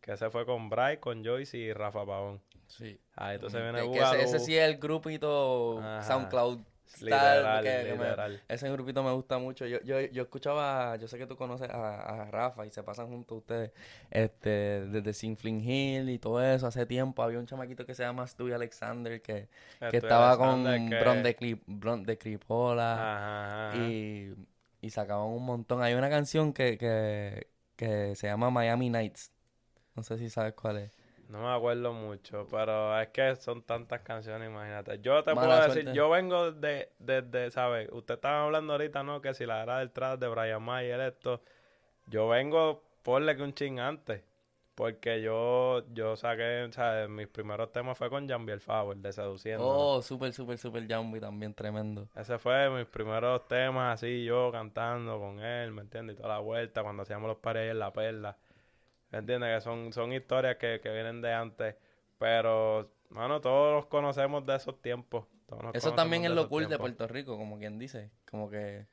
Que 0.00 0.14
ese 0.14 0.28
fue 0.30 0.44
con 0.44 0.68
Bray, 0.68 0.96
con 0.96 1.24
Joyce 1.24 1.56
y 1.56 1.72
Rafa 1.72 2.04
Pavón. 2.04 2.40
Sí. 2.66 2.98
Ah, 3.14 3.32
entonces 3.34 3.62
viene 3.62 3.82
Bugalú. 3.82 4.16
ese, 4.18 4.24
ese 4.24 4.38
sí 4.40 4.58
es 4.58 4.64
el 4.68 4.78
grupito 4.78 5.78
Ajá. 5.78 6.02
SoundCloud 6.02 6.58
Literal, 7.00 7.62
que- 7.62 7.70
que 7.88 7.94
me- 7.94 8.04
literal. 8.04 8.42
ese 8.48 8.70
grupito 8.70 9.02
me 9.02 9.12
gusta 9.12 9.38
mucho. 9.38 9.66
Yo, 9.66 9.80
yo, 9.82 10.00
yo 10.00 10.22
escuchaba, 10.22 10.96
yo 10.96 11.08
sé 11.08 11.16
que 11.18 11.26
tú 11.26 11.36
conoces 11.36 11.70
a, 11.70 12.22
a 12.24 12.30
Rafa 12.30 12.66
y 12.66 12.70
se 12.70 12.82
pasan 12.82 13.08
juntos 13.08 13.38
ustedes, 13.38 13.72
este, 14.10 14.86
desde 14.86 15.12
Sinfling 15.14 15.60
Hill 15.60 16.10
y 16.10 16.18
todo 16.18 16.42
eso. 16.42 16.66
Hace 16.66 16.84
tiempo 16.86 17.22
había 17.22 17.38
un 17.38 17.46
chamaquito 17.46 17.86
que 17.86 17.94
se 17.94 18.02
llama 18.02 18.26
Stewie 18.26 18.54
Alexander 18.54 19.20
que, 19.22 19.48
que 19.78 19.86
Estoy 19.86 19.98
estaba 19.98 20.36
con 20.36 20.64
que- 20.64 20.98
Bron 21.00 21.22
de, 21.22 21.34
Clip, 21.34 21.62
Bron 21.66 22.02
de 22.04 22.18
Cripola 22.18 22.92
Ajá, 22.94 23.68
ajá. 23.70 23.76
y, 23.78 24.34
y 24.80 24.90
sacaban 24.90 25.26
un 25.28 25.44
montón. 25.44 25.82
Hay 25.82 25.94
una 25.94 26.10
canción 26.10 26.52
que, 26.52 26.76
que, 26.78 27.48
que 27.76 28.14
se 28.16 28.26
llama 28.26 28.50
Miami 28.50 28.90
Nights. 28.90 29.32
No 29.94 30.02
sé 30.02 30.18
si 30.18 30.30
sabes 30.30 30.54
cuál 30.54 30.78
es. 30.78 30.92
No 31.32 31.40
me 31.40 31.48
acuerdo 31.48 31.94
mucho, 31.94 32.46
pero 32.50 33.00
es 33.00 33.08
que 33.08 33.34
son 33.36 33.62
tantas 33.62 34.02
canciones, 34.02 34.50
imagínate. 34.50 35.00
Yo 35.00 35.24
te 35.24 35.34
Mala 35.34 35.46
puedo 35.46 35.60
decir, 35.62 35.82
suerte. 35.84 35.96
yo 35.96 36.10
vengo 36.10 36.52
de, 36.52 36.92
desde, 36.98 37.50
¿sabes? 37.50 37.88
Usted 37.90 38.16
estaba 38.16 38.44
hablando 38.44 38.74
ahorita, 38.74 39.02
¿no? 39.02 39.22
Que 39.22 39.32
si 39.32 39.46
la 39.46 39.62
era 39.62 39.78
del 39.78 39.90
trap 39.92 40.20
de 40.20 40.28
Brian 40.28 40.62
Mayer, 40.62 41.00
esto. 41.00 41.40
Yo 42.04 42.28
vengo, 42.28 42.84
ponle 43.02 43.34
que 43.34 43.42
un 43.42 43.54
ching 43.54 43.80
antes. 43.80 44.22
Porque 44.74 45.22
yo, 45.22 45.82
yo 45.94 46.16
saqué, 46.16 46.68
¿sabes? 46.70 47.08
Mis 47.08 47.28
primeros 47.28 47.72
temas 47.72 47.96
fue 47.96 48.10
con 48.10 48.28
Jambiel 48.28 48.60
Favor, 48.60 48.94
de 48.94 49.10
Seduciendo. 49.10 49.66
Oh, 49.66 50.02
súper, 50.02 50.34
súper, 50.34 50.58
súper 50.58 50.86
Jambi 50.86 51.18
también, 51.18 51.54
tremendo. 51.54 52.08
Ese 52.14 52.38
fue 52.38 52.68
mis 52.68 52.86
primeros 52.86 53.48
temas, 53.48 53.94
así 53.94 54.22
yo 54.22 54.52
cantando 54.52 55.18
con 55.18 55.40
él, 55.40 55.72
¿me 55.72 55.80
entiendes? 55.80 56.14
Y 56.14 56.16
toda 56.18 56.34
la 56.34 56.40
vuelta, 56.40 56.82
cuando 56.82 57.04
hacíamos 57.04 57.28
los 57.28 57.38
pares 57.38 57.70
en 57.70 57.78
La 57.78 57.90
Perla. 57.90 58.36
¿Me 59.12 59.18
entiendes? 59.18 59.54
Que 59.54 59.60
son, 59.60 59.92
son 59.92 60.12
historias 60.12 60.56
que, 60.56 60.80
que 60.82 60.90
vienen 60.90 61.20
de 61.20 61.32
antes. 61.32 61.76
Pero, 62.18 62.90
mano, 63.10 63.40
todos 63.40 63.74
los 63.74 63.86
conocemos 63.86 64.44
de 64.46 64.56
esos 64.56 64.80
tiempos. 64.80 65.26
Eso 65.74 65.92
también 65.92 66.24
es 66.24 66.30
lo 66.30 66.48
cool 66.48 66.68
de. 66.68 66.78
Puerto 66.78 67.06
Rico, 67.06 67.36
como 67.36 67.58
quien 67.58 67.78
dice. 67.78 68.10
Como 68.28 68.48
que... 68.48 68.86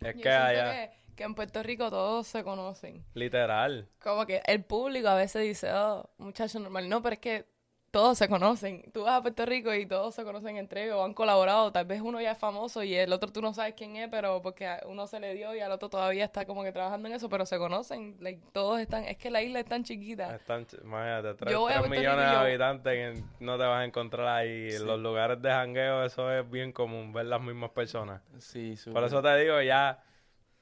Es 0.00 0.14
Yo 0.14 0.22
que 0.22 0.30
allá, 0.30 0.90
que, 0.90 1.14
que 1.16 1.24
en 1.24 1.34
Puerto 1.34 1.62
Rico 1.62 1.90
todos 1.90 2.26
se 2.26 2.44
conocen. 2.44 3.04
literal. 3.14 3.88
Como 4.00 4.26
que 4.26 4.42
el 4.46 4.62
público 4.62 5.08
a 5.08 5.16
veces 5.16 5.42
dice, 5.42 5.72
oh, 5.72 6.08
muchacho 6.18 6.60
normal. 6.60 6.88
No, 6.88 7.02
pero 7.02 7.14
es 7.14 7.18
que 7.20 7.51
todos 7.92 8.16
se 8.16 8.26
conocen. 8.26 8.90
Tú 8.92 9.02
vas 9.02 9.18
a 9.18 9.22
Puerto 9.22 9.44
Rico 9.44 9.72
y 9.74 9.84
todos 9.84 10.14
se 10.14 10.24
conocen 10.24 10.56
entre 10.56 10.86
ellos, 10.86 11.04
han 11.04 11.12
colaborado. 11.12 11.70
Tal 11.72 11.84
vez 11.84 12.00
uno 12.00 12.22
ya 12.22 12.32
es 12.32 12.38
famoso 12.38 12.82
y 12.82 12.94
el 12.96 13.12
otro 13.12 13.30
tú 13.30 13.42
no 13.42 13.52
sabes 13.52 13.74
quién 13.76 13.96
es, 13.96 14.08
pero 14.08 14.40
porque 14.40 14.66
a 14.66 14.80
uno 14.86 15.06
se 15.06 15.20
le 15.20 15.34
dio 15.34 15.54
y 15.54 15.60
al 15.60 15.70
otro 15.70 15.90
todavía 15.90 16.24
está 16.24 16.46
como 16.46 16.64
que 16.64 16.72
trabajando 16.72 17.06
en 17.08 17.14
eso, 17.14 17.28
pero 17.28 17.44
se 17.44 17.58
conocen. 17.58 18.16
Like, 18.20 18.40
todos 18.52 18.80
están, 18.80 19.04
es 19.04 19.18
que 19.18 19.30
la 19.30 19.42
isla 19.42 19.60
es 19.60 19.66
tan 19.66 19.84
chiquita. 19.84 20.34
Están, 20.34 20.66
ch- 20.66 20.82
imagínate, 20.82 21.34
tres, 21.34 21.52
Yo 21.52 21.60
voy 21.60 21.72
a 21.72 21.76
tres 21.80 21.88
Puerto 21.88 22.00
millones 22.00 22.24
Rico 22.30 22.40
de 22.40 22.46
habitantes 22.48 22.92
que 22.94 23.22
no 23.44 23.58
te 23.58 23.64
vas 23.64 23.80
a 23.82 23.84
encontrar 23.84 24.26
ahí. 24.26 24.68
En 24.72 24.86
los 24.86 24.98
lugares 24.98 25.42
de 25.42 25.50
jangueo 25.50 26.02
eso 26.04 26.32
es 26.32 26.50
bien 26.50 26.72
común, 26.72 27.12
ver 27.12 27.26
las 27.26 27.42
mismas 27.42 27.70
personas. 27.72 28.22
Sí, 28.38 28.74
súper. 28.74 28.94
Por 28.94 29.04
eso 29.04 29.20
te 29.22 29.36
digo, 29.36 29.60
ya, 29.60 30.02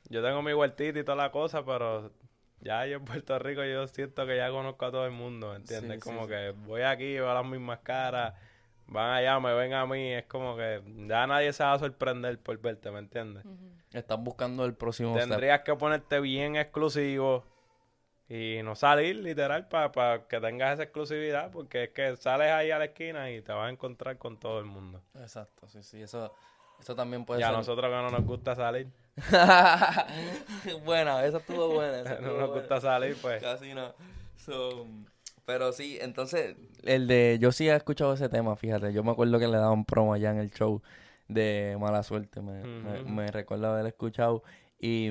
yo 0.09 0.21
tengo 0.21 0.43
mi 0.43 0.53
huertita 0.53 0.99
y 0.99 1.05
toda 1.05 1.16
la 1.16 1.31
cosa, 1.31 1.64
pero 1.64 2.11
ya 2.61 2.87
yo 2.87 2.99
en 2.99 3.05
Puerto 3.05 3.38
Rico 3.38 3.64
yo 3.64 3.87
siento 3.87 4.27
que 4.27 4.37
ya 4.37 4.51
conozco 4.51 4.85
a 4.85 4.90
todo 4.90 5.07
el 5.07 5.12
mundo, 5.12 5.55
¿entiendes? 5.55 5.94
Sí, 5.94 6.01
como 6.01 6.25
sí. 6.25 6.29
que 6.29 6.51
voy 6.51 6.83
aquí, 6.83 7.14
veo 7.14 7.33
las 7.33 7.44
mismas 7.44 7.81
caras, 7.81 8.35
van 8.87 9.11
allá, 9.12 9.38
me 9.40 9.55
ven 9.55 9.73
a 9.73 9.87
mí, 9.87 10.12
es 10.12 10.27
como 10.27 10.57
que 10.57 10.83
ya 11.09 11.27
nadie 11.27 11.53
se 11.53 11.62
va 11.62 11.75
a 11.75 11.79
sorprender 11.79 12.38
por 12.38 12.59
verte, 12.59 12.90
¿me 12.90 12.99
entiendes? 12.99 13.44
Estás 13.92 14.18
buscando 14.20 14.64
el 14.64 14.75
próximo 14.75 15.14
step. 15.14 15.29
Tendrías 15.29 15.61
que 15.61 15.75
ponerte 15.75 16.20
bien 16.20 16.57
exclusivo 16.57 17.44
y 18.29 18.61
no 18.62 18.77
salir, 18.77 19.16
literal, 19.16 19.66
para 19.66 20.29
que 20.29 20.40
tengas 20.40 20.75
esa 20.75 20.85
exclusividad, 20.85 21.51
porque 21.51 21.85
es 21.85 21.90
que 21.90 22.16
sales 22.16 22.53
ahí 22.53 22.70
a 22.70 22.79
la 22.79 22.85
esquina 22.85 23.31
y 23.31 23.42
te 23.42 23.53
vas 23.53 23.66
a 23.66 23.70
encontrar 23.70 24.18
con 24.18 24.38
todo 24.38 24.61
el 24.61 24.66
mundo. 24.66 25.03
Exacto, 25.14 25.68
sí, 25.68 25.83
sí. 25.83 26.01
Eso, 26.01 26.33
eso 26.79 26.94
también 26.94 27.25
puede 27.25 27.40
y 27.40 27.42
a 27.42 27.49
ser... 27.49 27.57
nosotros 27.57 27.90
que 27.90 27.96
no 27.96 28.11
nos 28.11 28.25
gusta 28.25 28.55
salir, 28.55 28.87
buena, 30.85 31.24
esa 31.24 31.38
estuvo 31.38 31.68
buena. 31.74 32.00
esa 32.00 32.11
no 32.11 32.14
estuvo 32.16 32.38
nos 32.38 32.48
buena. 32.48 32.61
gusta 32.61 32.80
salir, 32.80 33.16
pues... 33.20 33.42
Casi 33.42 33.74
no. 33.74 33.92
So, 34.37 34.87
pero 35.44 35.72
sí, 35.72 35.98
entonces, 36.00 36.56
el 36.85 37.06
de... 37.06 37.38
Yo 37.40 37.52
sí 37.52 37.68
he 37.68 37.74
escuchado 37.74 38.14
ese 38.14 38.28
tema, 38.28 38.56
fíjate. 38.56 38.92
Yo 38.92 39.02
me 39.04 39.11
acuerdo 39.11 39.38
que 39.38 39.48
le 39.48 39.56
daban 39.56 39.85
promo 39.85 40.14
allá 40.14 40.30
en 40.30 40.38
el 40.38 40.50
show 40.50 40.83
de 41.28 41.76
Mala 41.80 42.02
Suerte. 42.02 42.40
Me, 42.40 42.62
me 43.04 43.26
recuerdo 43.28 43.68
haber 43.68 43.87
escuchado. 43.87 44.42
Y, 44.78 45.11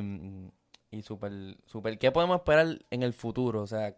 y 0.91 1.02
súper, 1.04 1.32
súper... 1.65 1.98
¿Qué 2.00 2.12
podemos 2.12 2.38
esperar 2.38 2.80
en 2.89 3.04
el 3.04 3.13
futuro? 3.13 3.62
O 3.62 3.67
sea, 3.67 3.95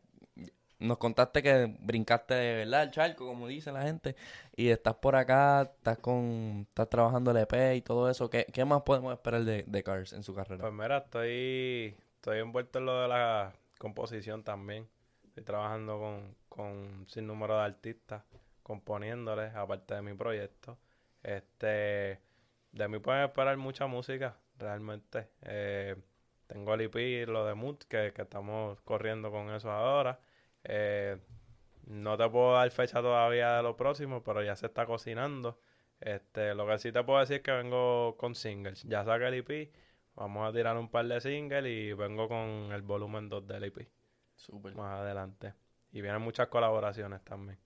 nos 0.82 0.98
contaste 0.98 1.41
que 1.44 1.76
brincaste 1.80 2.34
de 2.34 2.56
verdad 2.58 2.84
el 2.84 2.91
charco, 2.91 3.28
como 3.28 3.48
dice 3.48 3.72
la 3.72 3.84
gente. 3.84 4.15
Y 4.56 4.70
estás 4.70 4.96
por 4.96 5.15
acá, 5.15 5.62
estás 5.62 6.00
con... 6.00 6.65
Estás 6.70 6.89
trabajando 6.89 7.32
el 7.32 7.38
EP 7.38 7.76
y 7.76 7.82
todo 7.82 8.10
eso. 8.10 8.30
¿Qué, 8.30 8.46
qué 8.52 8.65
más 8.65 8.82
podemos 8.82 9.13
esperar 9.13 9.44
de, 9.44 9.63
de 9.65 9.84
Cars 9.84 10.13
en 10.13 10.24
su 10.24 10.34
carrera? 10.34 10.62
Pues 10.62 10.74
mira, 10.74 10.98
estoy, 10.98 11.96
estoy 12.15 12.39
envuelto 12.39 12.80
en 12.80 12.86
lo 12.86 13.02
de 13.02 13.08
la 13.08 13.54
composición 13.78 14.44
también. 14.44 14.89
Estoy 15.28 15.44
trabajando 15.44 16.00
con, 16.00 16.36
con 16.50 16.65
un 16.65 17.06
sinnúmero 17.08 17.58
de 17.58 17.63
artistas, 17.63 18.24
componiéndoles, 18.63 19.56
aparte 19.56 19.96
de 19.96 20.02
mi 20.02 20.13
proyecto. 20.13 20.78
Este, 21.24 22.20
de 22.72 22.88
mí 22.88 23.00
pueden 23.00 23.24
esperar 23.24 23.56
mucha 23.58 23.86
música, 23.86 24.36
realmente. 24.58 25.30
Eh, 25.44 25.96
tengo 26.48 26.74
el 26.74 26.82
EP, 26.82 27.28
lo 27.28 27.46
de 27.46 27.54
Mood, 27.54 27.78
que, 27.88 28.12
que 28.13 28.24
estamos 28.24 28.82
corriendo 28.82 29.32
con 29.32 29.52
eso 29.52 29.72
ahora. 29.72 30.20
Eh, 30.63 31.17
no 31.88 32.17
te 32.17 32.30
puedo 32.30 32.54
dar 32.54 32.69
fecha 32.71 33.02
todavía 33.02 33.58
de 33.58 33.63
lo 33.63 33.76
próximo, 33.76 34.24
pero 34.24 34.43
ya 34.43 34.56
se 34.56 34.67
está 34.67 34.86
cocinando. 34.86 35.60
Este, 36.00 36.56
lo 36.56 36.65
que 36.67 36.78
sí 36.80 36.91
te 36.91 37.04
puedo 37.04 37.19
decir 37.19 37.38
es 37.38 37.41
que 37.43 37.52
vengo 37.52 38.15
con 38.17 38.36
singles. 38.36 38.84
Ya 38.84 39.04
saqué 39.04 39.28
el 39.28 39.34
EP, 39.36 39.71
vamos 40.15 40.50
a 40.50 40.54
tirar 40.54 40.78
un 40.78 40.89
par 40.89 41.06
de 41.06 41.21
singles 41.21 41.65
y 41.65 41.93
vengo 41.93 42.28
con 42.28 42.71
el 42.71 42.82
volumen 42.82 43.30
2 43.30 43.47
del 43.47 43.65
EP 43.65 43.88
Súper. 44.36 44.76
más 44.76 45.00
adelante. 45.02 45.54
Y 45.91 46.02
vienen 46.02 46.21
muchas 46.21 46.47
colaboraciones 46.47 47.21
también. 47.24 47.60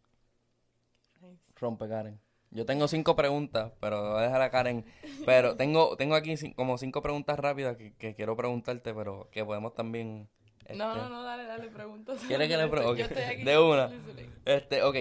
Rompe 1.55 1.87
Karen. 1.87 2.19
Yo 2.51 2.65
tengo 2.65 2.87
cinco 2.87 3.15
preguntas, 3.15 3.71
pero 3.79 4.13
voy 4.13 4.19
a 4.19 4.23
dejar 4.23 4.41
a 4.41 4.49
Karen. 4.49 4.85
Pero 5.25 5.55
tengo, 5.55 5.95
tengo 5.97 6.15
aquí 6.15 6.35
como 6.53 6.77
cinco 6.77 7.01
preguntas 7.01 7.37
rápidas 7.37 7.77
que, 7.77 7.93
que 7.95 8.15
quiero 8.15 8.35
preguntarte, 8.35 8.93
pero 8.93 9.29
que 9.31 9.43
podemos 9.43 9.73
también. 9.73 10.29
No, 10.73 10.87
este, 10.91 10.99
no, 10.99 11.09
no, 11.09 11.23
dale, 11.23 11.45
dale, 11.45 11.69
preguntas. 11.69 12.19
¿Quieres 12.27 12.47
que 12.49 12.57
le 12.57 12.67
pregunte? 12.67 12.99
yo 12.99 13.05
estoy 13.05 13.23
aquí 13.23 13.43
De 13.43 13.57
una. 13.59 13.89
Este, 14.45 14.83
ok. 14.83 14.95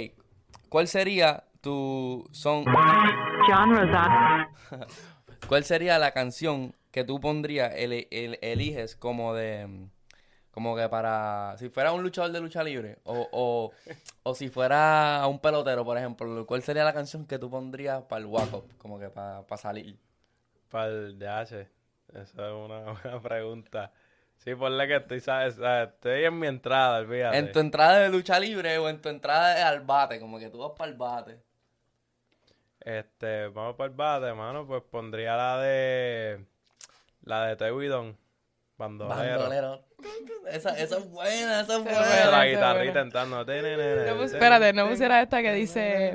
¿Cuál 0.68 0.88
sería 0.88 1.44
tu 1.61 2.27
son? 2.33 2.64
¿Cuál 5.48 5.64
sería 5.64 5.98
la 5.98 6.12
canción 6.12 6.74
que 6.90 7.05
tú 7.05 7.20
pondrías, 7.20 7.72
el, 7.77 8.07
el- 8.11 8.38
eliges 8.42 8.96
como 8.96 9.35
de, 9.35 9.88
como 10.50 10.77
que 10.77 10.88
para, 10.88 11.55
si 11.59 11.68
fuera 11.68 11.92
un 11.92 12.03
luchador 12.03 12.33
de 12.33 12.40
lucha 12.40 12.62
libre 12.62 12.98
o, 13.05 13.29
o, 13.33 13.72
o 14.22 14.35
si 14.35 14.48
fuera 14.48 15.22
un 15.29 15.38
pelotero, 15.40 15.85
por 15.85 15.98
ejemplo, 15.98 16.46
¿cuál 16.46 16.62
sería 16.62 16.85
la 16.85 16.94
canción 16.94 17.27
que 17.27 17.38
tú 17.38 17.50
pondrías 17.50 18.03
para 18.05 18.20
el 18.20 18.27
walk-up, 18.27 18.66
como 18.79 18.98
que 18.98 19.11
para, 19.11 19.42
para 19.46 19.61
salir? 19.61 19.98
Para 20.70 20.87
el 20.87 21.18
DH, 21.18 21.68
esa 22.14 22.22
es 22.22 22.35
una 22.37 22.92
buena 23.03 23.20
pregunta. 23.20 23.92
Sí, 24.37 24.55
ponle 24.55 24.87
que 24.87 24.97
estoy, 24.97 25.20
¿sabes? 25.20 25.55
¿sabes? 25.55 25.88
estoy 25.88 26.25
en 26.25 26.38
mi 26.38 26.47
entrada, 26.47 26.99
olvídate. 26.99 27.38
En 27.38 27.51
tu 27.53 27.61
entrada 27.61 27.99
de 28.01 28.11
lucha 28.11 28.38
libre 28.38 28.77
o 28.79 28.88
en 28.88 29.01
tu 29.01 29.09
entrada 29.09 29.55
de 29.55 29.62
al 29.62 29.81
bate, 29.81 30.20
como 30.20 30.38
que 30.38 30.51
tú 30.51 30.59
vas 30.59 30.73
para 30.77 30.90
el 30.90 30.97
bate. 30.97 31.40
Este, 32.81 33.49
vamos 33.49 33.77
para 33.77 33.88
el 33.88 33.97
bate, 33.97 34.35
mano, 34.35 34.66
pues 34.66 34.83
pondría 34.90 35.37
la 35.37 35.59
de... 35.61 36.44
La 37.23 37.47
de 37.47 37.57
Tewidon, 37.57 38.18
bandolero. 38.77 39.40
Bandolero. 39.40 39.85
Esa, 40.51 40.79
esa 40.79 40.99
es 40.99 41.11
buena, 41.11 41.62
esa 41.62 41.77
es 41.79 41.83
buena. 41.85 42.31
la 42.31 42.47
guitarrita 42.47 43.01
entrando. 43.01 43.38
No 43.38 44.16
pus- 44.18 44.33
espérate, 44.35 44.75
no 44.75 44.87
pusiera 44.88 45.23
esta 45.23 45.40
que 45.40 45.53
dice 45.55 46.14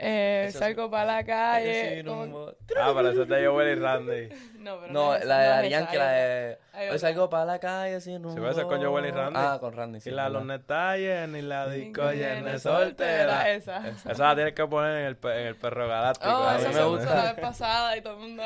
Eh, 0.00 0.50
salgo 0.52 0.88
para 0.90 1.04
la 1.16 1.24
calle. 1.24 2.02
Rumbo. 2.04 2.54
Ah, 2.80 2.92
pero 2.94 3.10
eso 3.10 3.22
es 3.22 3.28
de 3.28 3.46
Joel 3.46 3.76
y 3.78 3.80
Randy. 3.80 4.28
No, 4.58 4.78
pero 4.80 4.92
No, 4.92 5.14
es 5.14 5.24
la 5.24 5.60
de 5.60 5.66
es 5.68 5.72
esa, 5.72 5.88
que 5.90 5.98
la 5.98 6.10
de... 6.10 6.58
Hay 6.74 6.82
Hoy 6.82 6.86
otra. 6.88 6.98
salgo 6.98 7.30
para 7.30 7.44
la 7.46 7.58
calle 7.58 8.00
sin 8.00 8.22
rumbo. 8.22 8.42
va 8.42 8.50
a 8.50 8.54
ser 8.54 8.66
con 8.66 8.84
Joel 8.84 9.06
y 9.06 9.10
Randy. 9.12 9.40
Ah, 9.42 9.56
con 9.60 9.72
Randy, 9.72 10.00
sí. 10.00 10.10
y 10.10 10.12
la 10.12 10.24
verdad. 10.24 10.38
los 10.40 10.48
detalles, 10.48 11.28
ni 11.28 11.42
la 11.42 11.68
disco 11.68 12.10
llena 12.12 12.52
de 12.52 12.58
soltera. 12.58 13.50
Esa. 13.50 13.82
Esa 13.88 14.24
la 14.28 14.34
tienes 14.34 14.54
que 14.54 14.66
poner 14.66 14.98
en 14.98 15.04
el, 15.06 15.16
pe- 15.16 15.40
en 15.40 15.46
el 15.46 15.56
perro 15.56 15.88
galáctico. 15.88 16.28
Oh, 16.30 16.44
A 16.48 16.54
mí 16.54 16.58
esa 16.60 16.68
me 16.68 16.74
se 16.74 16.84
gusta. 16.84 17.04
puso 17.04 17.14
la 17.16 17.32
vez 17.32 17.34
pasada 17.40 17.96
y 17.96 18.00
todo 18.02 18.12
el 18.14 18.18
mundo... 18.20 18.42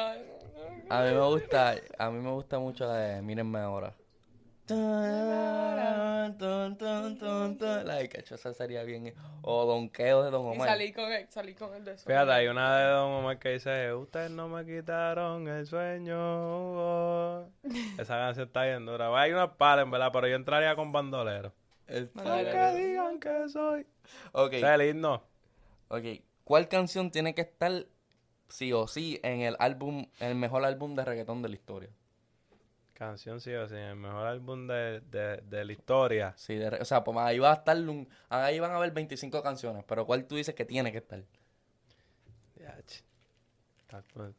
A 0.91 1.03
mí 1.03 1.11
me 1.13 1.21
gusta, 1.27 1.75
a 1.99 2.11
mí 2.11 2.19
me 2.21 2.31
gusta 2.31 2.59
mucho 2.59 2.87
la 2.87 2.97
de 2.97 3.23
Mírenme 3.23 3.59
ahora. 3.61 3.95
Like, 7.85 8.21
hecho, 8.21 8.35
esa 8.35 8.55
sería 8.55 8.83
bien. 8.85 9.15
O 9.43 9.65
Donqueo 9.67 10.23
de 10.23 10.31
Don 10.31 10.47
Y 10.47 10.57
Omar. 10.57 10.69
salí 10.69 10.93
con 10.93 11.13
el, 11.13 11.29
salí 11.29 11.55
con 11.55 11.75
el 11.75 11.85
de 11.85 11.93
eso. 11.95 12.07
Fíjate, 12.07 12.31
hay 12.33 12.49
una 12.49 12.77
de 12.79 12.85
Don 12.93 13.11
Omar 13.11 13.39
que 13.39 13.51
dice, 13.51 13.93
ustedes 13.93 14.31
no 14.31 14.49
me 14.49 14.65
quitaron 14.65 15.47
el 15.49 15.67
sueño. 15.67 16.17
oh". 16.19 17.47
Esa 17.99 18.17
canción 18.17 18.47
está 18.47 18.65
bien 18.65 18.87
dura. 18.87 19.09
Bueno, 19.09 19.23
Hay 19.23 19.33
unas 19.33 19.51
pares, 19.57 19.85
en 19.85 19.91
verdad, 19.91 20.11
pero 20.13 20.27
yo 20.29 20.37
entraría 20.37 20.75
con 20.77 20.93
bandolero. 20.93 21.53
El-. 21.87 22.11
Aunque 22.15 22.75
digan 22.77 23.21
que 23.21 23.49
soy. 23.49 23.87
Ok, 24.33 24.55
es 24.55 24.63
el 24.65 24.83
himno. 24.83 25.23
ok. 25.89 26.05
¿Cuál 26.45 26.69
canción 26.69 27.11
tiene 27.11 27.35
que 27.35 27.43
estar 27.43 27.87
sí 28.49 28.73
o 28.73 28.87
sí 28.89 29.21
en 29.23 29.41
el 29.43 29.57
álbum, 29.61 30.07
en 30.21 30.29
el 30.29 30.35
mejor 30.35 30.65
álbum 30.65 30.95
de 30.97 31.05
reggaetón 31.05 31.41
de 31.41 31.49
la 31.49 31.55
historia? 31.55 31.91
Canción 33.03 33.41
sí 33.41 33.53
o 33.55 33.67
sí, 33.69 33.75
el 33.75 33.97
mejor 33.97 34.27
álbum 34.27 34.67
de, 34.67 35.01
de, 35.01 35.39
de 35.43 35.65
la 35.65 35.73
historia. 35.73 36.33
Sí, 36.37 36.55
de 36.57 36.69
o 36.69 36.85
sea, 36.85 37.03
pues 37.05 37.17
ahí 37.19 37.39
va 37.39 37.51
a 37.51 37.55
estar 37.55 37.77
un, 37.77 38.09
ahí 38.29 38.61
van 38.61 38.71
a 38.73 38.77
haber 38.77 38.93
25 38.93 39.43
canciones, 39.43 39.85
pero 39.87 40.07
¿cuál 40.07 40.27
tú 40.27 40.37
dices 40.37 40.55
que 40.55 40.65
tiene 40.65 40.93
que 40.93 40.99
estar? 40.99 41.23
Ya, 42.57 42.75
ch. 42.87 43.03
Estás 43.83 44.05
pon- 44.15 44.35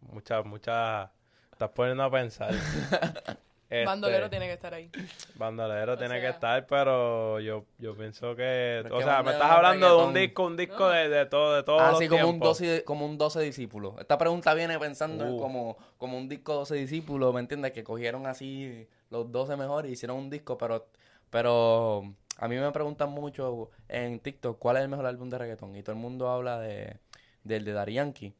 Mucha, 0.00 0.42
mucha. 0.42 1.12
Estás 1.52 1.70
poniendo 1.70 2.04
a 2.04 2.10
pensar. 2.10 2.54
Este, 3.70 3.84
Bandolero 3.84 4.30
tiene 4.30 4.46
que 4.46 4.54
estar 4.54 4.72
ahí. 4.72 4.90
Bandolero 5.34 5.92
O 5.92 5.98
tiene 5.98 6.20
que 6.20 6.28
estar, 6.28 6.66
pero 6.66 7.38
yo, 7.40 7.66
yo 7.78 7.94
pienso 7.94 8.34
que. 8.34 8.82
O 8.90 9.02
sea, 9.02 9.22
me 9.22 9.32
estás 9.32 9.46
es 9.50 9.56
hablando 9.56 9.98
de 9.98 10.04
un 10.06 10.14
disco, 10.14 10.46
un 10.46 10.56
disco 10.56 10.78
No. 10.84 10.88
de, 10.88 11.08
de 11.10 11.26
todo, 11.26 11.54
de 11.54 11.62
todos 11.62 11.82
los 11.82 11.96
Así 11.96 12.08
como 12.08 12.24
un, 12.24 12.30
tiempos. 12.36 12.58
12, 12.60 12.84
como 12.84 13.04
un 13.04 13.18
12 13.18 13.40
discípulos. 13.42 13.94
Esta 14.00 14.16
pregunta 14.16 14.54
viene 14.54 14.78
pensando 14.78 15.26
en 15.26 15.32
Uh. 15.34 15.38
como, 15.38 15.76
como 15.98 16.16
un 16.16 16.28
disco 16.30 16.54
12 16.54 16.76
discípulos, 16.76 17.34
¿me 17.34 17.40
entiendes? 17.40 17.72
Que 17.72 17.84
cogieron 17.84 18.26
así 18.26 18.88
los 19.10 19.30
12 19.30 19.56
mejores 19.56 19.90
y 19.90 19.92
hicieron 19.92 20.16
un 20.16 20.30
disco, 20.30 20.56
pero, 20.56 20.88
pero 21.28 22.14
a 22.38 22.48
mí 22.48 22.56
me 22.56 22.72
preguntan 22.72 23.10
mucho 23.10 23.70
en 23.88 24.20
TikTok 24.20 24.58
cuál 24.58 24.78
es 24.78 24.82
el 24.84 24.88
mejor 24.88 25.04
álbum 25.04 25.28
de 25.28 25.36
reggaetón 25.36 25.76
y 25.76 25.82
todo 25.82 25.94
el 25.94 26.00
mundo 26.00 26.30
habla 26.30 26.58
de, 26.58 27.00
del 27.44 27.66
de 27.66 27.72
Daddy 27.72 27.92
Yankee. 27.94 28.34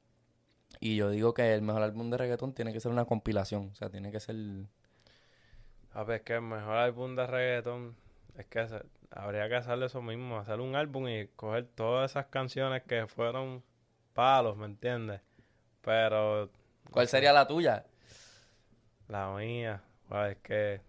Y 0.80 0.96
yo 0.96 1.10
digo 1.10 1.34
que 1.34 1.52
el 1.52 1.60
mejor 1.60 1.82
álbum 1.82 2.08
de 2.08 2.16
reggaetón 2.16 2.54
tiene 2.54 2.72
que 2.72 2.80
ser 2.80 2.92
una 2.92 3.04
compilación, 3.04 3.70
o 3.72 3.74
sea, 3.74 3.90
tiene 3.90 4.10
que 4.10 4.20
ser... 4.20 4.36
A 5.94 6.04
ver, 6.04 6.18
es 6.18 6.22
que 6.22 6.34
el 6.34 6.42
mejor 6.42 6.76
álbum 6.76 7.16
de 7.16 7.26
reggaetón 7.26 7.96
es 8.36 8.46
que 8.46 8.66
habría 9.10 9.48
que 9.48 9.56
hacerle 9.56 9.86
eso 9.86 10.00
mismo, 10.02 10.38
hacer 10.38 10.60
un 10.60 10.76
álbum 10.76 11.08
y 11.08 11.26
coger 11.28 11.66
todas 11.74 12.10
esas 12.12 12.26
canciones 12.26 12.82
que 12.84 13.06
fueron 13.06 13.62
palos, 14.12 14.56
¿me 14.56 14.66
entiendes? 14.66 15.20
Pero 15.82 16.50
¿Cuál 16.90 17.08
sería 17.08 17.32
la 17.32 17.46
tuya? 17.46 17.84
la 19.08 19.30
mía, 19.34 19.82
wow, 20.10 20.24
es 20.24 20.36
que 20.38 20.80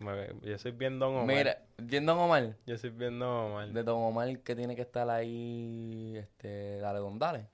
me- 0.00 0.34
yo 0.42 0.58
soy 0.58 0.72
bien 0.72 0.98
Don 0.98 1.14
Omar. 1.14 1.26
Mira, 1.36 1.58
viendo 1.76 2.14
Don 2.14 2.24
Omar, 2.24 2.56
Yo 2.66 2.76
soy 2.78 2.90
bien 2.90 3.18
Don 3.18 3.28
Omar. 3.52 3.68
de 3.68 3.82
Don 3.82 4.02
Omar 4.02 4.38
que 4.40 4.56
tiene 4.56 4.74
que 4.74 4.82
estar 4.82 5.08
ahí, 5.10 6.16
este, 6.16 6.78
dale, 6.80 6.98
don, 6.98 7.18
dale. 7.18 7.46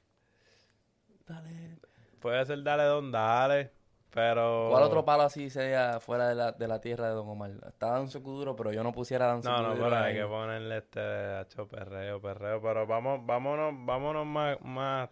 Dale. 1.27 1.77
Puede 2.21 2.45
ser 2.47 2.63
Dale 2.63 2.85
Don 2.85 3.11
Dale, 3.13 3.73
pero... 4.13 4.69
¿Cuál 4.71 4.83
otro 4.85 5.05
palo 5.05 5.23
así 5.25 5.49
sería 5.51 5.99
fuera 6.01 6.29
de 6.29 6.35
la, 6.35 6.53
de 6.53 6.69
la 6.69 6.81
tierra 6.81 7.09
de 7.09 7.15
Don 7.15 7.29
Omar? 7.29 7.51
Está 7.67 7.93
Danzo 7.93 8.23
Kuduro, 8.23 8.55
pero 8.55 8.73
yo 8.73 8.83
no 8.83 8.93
pusiera 8.93 9.27
Danzo 9.27 9.51
No, 9.51 9.63
no, 9.63 9.69
Kuduro 9.71 9.85
pero 9.91 9.97
hay 10.03 10.15
que 10.15 10.25
ponerle 10.25 10.79
este 10.79 11.01
hacho 11.01 11.67
perreo, 11.67 12.21
perreo, 12.21 12.61
pero 12.61 12.87
vamos, 12.87 13.21
vámonos, 13.25 13.73
vámonos 13.87 14.27
más, 14.27 14.61
más 14.63 15.09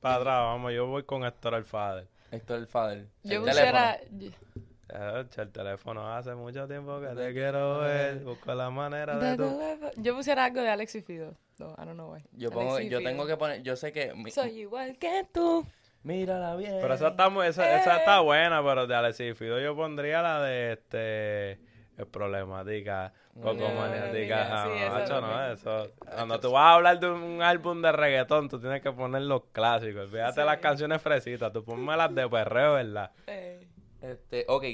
para 0.00 0.16
atrás, 0.16 0.40
vamos, 0.40 0.72
yo 0.72 0.86
voy 0.86 1.04
con 1.04 1.24
Héctor 1.24 1.54
el 1.54 1.64
Father. 1.64 2.08
Héctor 2.30 2.58
el 2.58 2.66
Fader. 2.66 3.06
Yo 3.22 3.38
El 3.38 3.44
pusiera... 3.44 3.98
Eh, 4.94 5.24
El 5.38 5.50
teléfono 5.52 6.14
hace 6.14 6.34
mucho 6.34 6.66
tiempo 6.68 7.00
que 7.00 7.06
te 7.08 7.32
quiero 7.32 7.78
ver, 7.80 8.18
busco 8.24 8.54
la 8.54 8.68
manera 8.68 9.16
de 9.16 9.36
tu... 9.36 9.44
teléfono. 9.44 9.90
Yo 9.96 10.14
pusiera 10.14 10.44
algo 10.44 10.60
de 10.60 10.68
Alex 10.68 10.94
y 10.96 11.00
Fido. 11.02 11.34
No, 11.58 11.70
I 11.70 11.84
don't 11.84 11.92
know 11.94 12.12
why. 12.12 12.22
Yo, 12.32 12.50
pongo, 12.50 12.78
yo 12.80 13.02
tengo 13.02 13.26
que 13.26 13.36
poner, 13.38 13.62
yo 13.62 13.74
sé 13.76 13.92
que... 13.92 14.12
mi- 14.14 14.30
Soy 14.30 14.58
igual 14.60 14.98
que 14.98 15.26
tú. 15.32 15.64
Mírala 16.04 16.56
bien. 16.56 16.78
Pero 16.80 16.94
esa 16.94 17.08
está, 17.08 17.28
muy- 17.28 17.46
esa, 17.46 17.78
esa 17.80 17.98
está 17.98 18.20
buena, 18.20 18.62
pero 18.62 18.86
de 18.86 18.94
Alexis 18.94 19.36
Fido 19.38 19.60
yo 19.60 19.74
pondría 19.76 20.20
la 20.22 20.42
de 20.42 20.72
este... 20.72 21.52
Es 21.96 22.06
problemática, 22.10 23.12
poco 23.34 23.52
No, 23.68 23.74
maniática. 23.74 24.48
no, 24.48 24.54
Ah, 24.54 24.64
sí, 24.66 24.82
esa 24.82 24.92
macho, 24.94 25.20
no, 25.20 25.28
también. 25.28 25.52
eso. 25.52 25.92
Cuando 25.98 26.40
tú 26.40 26.50
vas 26.52 26.62
a 26.62 26.74
hablar 26.74 26.98
de 26.98 27.10
un 27.10 27.42
álbum 27.42 27.82
de 27.82 27.92
reggaetón, 27.92 28.48
tú 28.48 28.58
tienes 28.58 28.80
que 28.80 28.90
poner 28.92 29.20
los 29.22 29.42
clásicos. 29.52 30.10
Fíjate 30.10 30.40
Sí. 30.40 30.46
las 30.46 30.56
canciones 30.58 31.02
fresitas, 31.02 31.52
tú 31.52 31.62
ponme 31.62 31.94
las 31.94 32.12
de 32.14 32.26
perreo, 32.30 32.72
¿verdad? 32.74 33.10
Eh, 33.26 33.68
Este, 34.00 34.46
ok. 34.48 34.64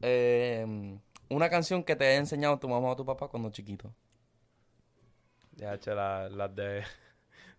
eh, 0.00 0.96
una 1.28 1.50
canción 1.50 1.84
que 1.84 1.94
te 1.94 2.06
haya 2.08 2.16
enseñado 2.16 2.58
tu 2.58 2.68
mamá 2.70 2.88
o 2.88 2.96
tu 2.96 3.04
papá 3.04 3.28
cuando 3.28 3.50
chiquito. 3.50 3.92
Ya, 5.56 5.78
che, 5.78 5.94
la- 5.94 6.30
las 6.30 6.54
de 6.54 6.82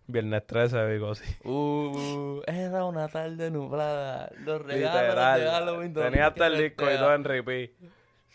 Viernes 0.06 0.46
13, 0.46 0.86
digo, 0.88 1.14
sí. 1.14 1.24
Uh, 1.48 2.42
era 2.46 2.84
una 2.84 3.08
tarde 3.08 3.50
nublada. 3.50 4.30
Los 4.40 4.60
regalos 4.62 5.40
de. 5.40 5.50
Halloween. 5.50 5.94
Tenía 5.94 6.26
hasta 6.26 6.46
el 6.46 6.58
disco 6.58 6.84
y 6.90 6.96
todo 6.96 7.14
en 7.14 7.24
repeat. 7.24 7.70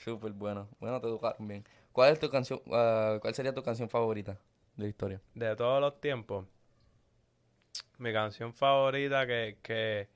Súper 0.04 0.32
bueno. 0.32 0.68
Bueno, 0.80 1.00
te 1.00 1.08
educaron 1.08 1.48
bien. 1.48 1.64
¿Cuál 1.92 2.14
es 2.14 2.20
tu 2.20 2.30
canción, 2.30 2.62
ah, 2.72 3.18
cuál 3.22 3.36
sería 3.36 3.54
tu 3.54 3.62
canción 3.62 3.90
favorita 3.90 4.38
de 4.76 4.84
la 4.84 4.88
historia? 4.88 5.22
De 5.36 5.56
todos 5.56 5.82
los 5.82 6.00
tiempos. 6.00 6.46
Mi 7.98 8.14
canción 8.14 8.54
favorita 8.54 9.28
que, 9.28 9.58
que 9.62 10.08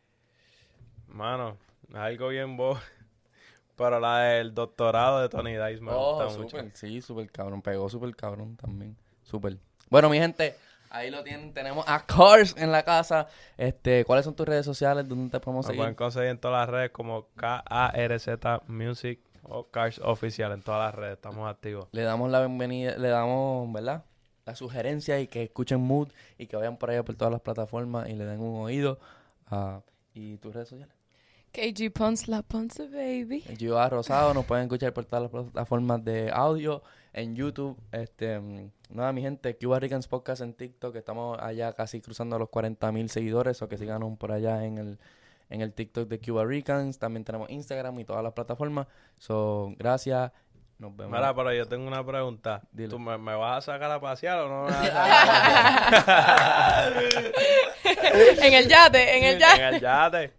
mano, 1.08 1.58
es 1.89 1.96
algo 1.96 2.30
bien 2.30 2.58
bo. 2.58 2.80
Pero 3.76 4.00
la 4.00 4.20
del 4.20 4.54
doctorado 4.54 5.22
de 5.22 5.30
Tony 5.30 5.58
Dice 5.58 5.82
me 5.82 5.92
oh, 5.92 6.16
gusta 6.16 6.38
mucho. 6.38 6.58
súper, 6.58 6.72
sí, 6.76 7.02
súper 7.02 7.30
cabrón. 7.32 7.62
Pegó 7.62 7.89
súper 7.89 8.16
cabrón 8.16 8.56
también. 8.56 8.96
Súper. 9.24 9.58
Bueno, 9.89 10.10
mi 10.10 10.20
gente, 10.20 10.56
ahí 10.94 11.12
lo 11.12 11.24
tienen. 11.24 11.54
Tenemos 11.54 11.84
a 11.88 12.06
Cars 12.06 12.56
en 12.58 12.72
la 12.72 12.84
casa. 12.84 13.28
Este, 13.58 14.06
¿cuáles 14.06 14.24
son 14.24 14.36
tus 14.36 14.48
redes 14.48 14.66
sociales? 14.66 15.08
¿Dónde 15.08 15.30
te 15.30 15.40
podemos 15.40 15.66
Nos 15.66 15.68
seguir? 15.68 15.80
pueden 15.82 15.96
conseguir 15.96 16.30
en 16.30 16.38
todas 16.38 16.62
las 16.66 16.70
redes 16.70 16.92
como 16.92 17.28
K-A-R-Z 17.36 18.62
Music 18.68 19.20
o 19.42 19.68
Cars 19.70 20.00
Oficial 20.00 20.52
en 20.54 20.62
todas 20.62 20.86
las 20.88 20.96
redes. 20.96 21.16
Estamos 21.16 21.50
activos. 21.50 21.90
Le 21.92 22.04
damos 22.04 22.32
la 22.32 22.40
bienvenida, 22.40 22.96
le 22.98 23.10
damos, 23.10 23.72
¿verdad? 23.74 24.06
La 24.46 24.56
sugerencia 24.56 25.20
y 25.20 25.28
que 25.28 25.44
escuchen 25.44 25.82
Mood 25.82 26.10
y 26.38 26.48
que 26.48 26.56
vayan 26.56 26.78
por 26.78 26.90
allá 26.92 27.04
por 27.04 27.16
todas 27.16 27.32
las 27.32 27.42
plataformas 27.42 28.10
y 28.10 28.14
le 28.14 28.26
den 28.26 28.40
un 28.40 28.62
oído. 28.62 29.00
Ah, 29.48 29.82
¿Y 30.14 30.38
tus 30.38 30.54
redes 30.54 30.70
sociales? 30.70 30.94
KG 31.54 31.92
Pons, 31.94 32.28
la 32.28 32.42
Ponce 32.42 32.88
Baby. 32.88 33.44
Yo 33.58 33.80
a 33.80 33.88
Rosado, 33.88 34.34
nos 34.34 34.46
pueden 34.46 34.64
escuchar 34.64 34.92
por 34.92 35.06
todas 35.06 35.24
las 35.24 35.32
plataformas 35.32 36.04
de 36.04 36.32
audio, 36.32 36.82
en 37.14 37.36
YouTube, 37.36 37.80
este, 37.92 38.42
nada 38.94 39.12
mi 39.12 39.22
gente, 39.22 39.58
Cuba 39.58 39.80
Ricans 39.80 40.08
Podcast 40.08 40.42
en 40.42 40.54
TikTok, 40.54 40.96
estamos 40.96 41.38
allá 41.40 41.74
casi 41.74 42.02
cruzando 42.02 42.38
los 42.40 42.50
40 42.50 42.92
mil 42.92 43.10
seguidores, 43.10 43.62
o 43.62 43.68
que 43.68 43.78
síganos 43.78 44.18
por 44.18 44.32
allá 44.32 44.66
en 44.66 44.78
el, 44.78 45.00
en 45.50 45.62
el 45.62 45.74
TikTok 45.74 46.08
de 46.08 46.20
Cuba 46.20 46.46
Ricans, 46.46 47.00
también 47.00 47.24
tenemos 47.24 47.50
Instagram 47.50 48.00
y 48.00 48.06
todas 48.06 48.24
las 48.24 48.34
plataformas, 48.34 48.88
so, 49.20 49.74
gracias, 49.78 50.32
nos 50.80 50.96
vemos. 50.96 51.18
Mira, 51.18 51.36
pero 51.36 51.54
yo 51.54 51.68
tengo 51.68 51.88
una 51.88 52.06
pregunta. 52.06 52.62
¿Tú 52.90 53.00
me, 53.00 53.18
me 53.18 53.36
vas 53.36 53.70
a 53.70 53.74
sacar 53.74 53.92
a 53.92 54.02
pasear 54.02 54.40
o 54.40 54.50
no 54.50 54.68
en 58.41 58.54
el 58.54 58.67
yate, 58.67 59.17
en 59.17 59.23
el 59.23 59.39
yate. 59.39 59.62
en 59.62 59.73
el 59.76 59.82
yate. 59.82 60.34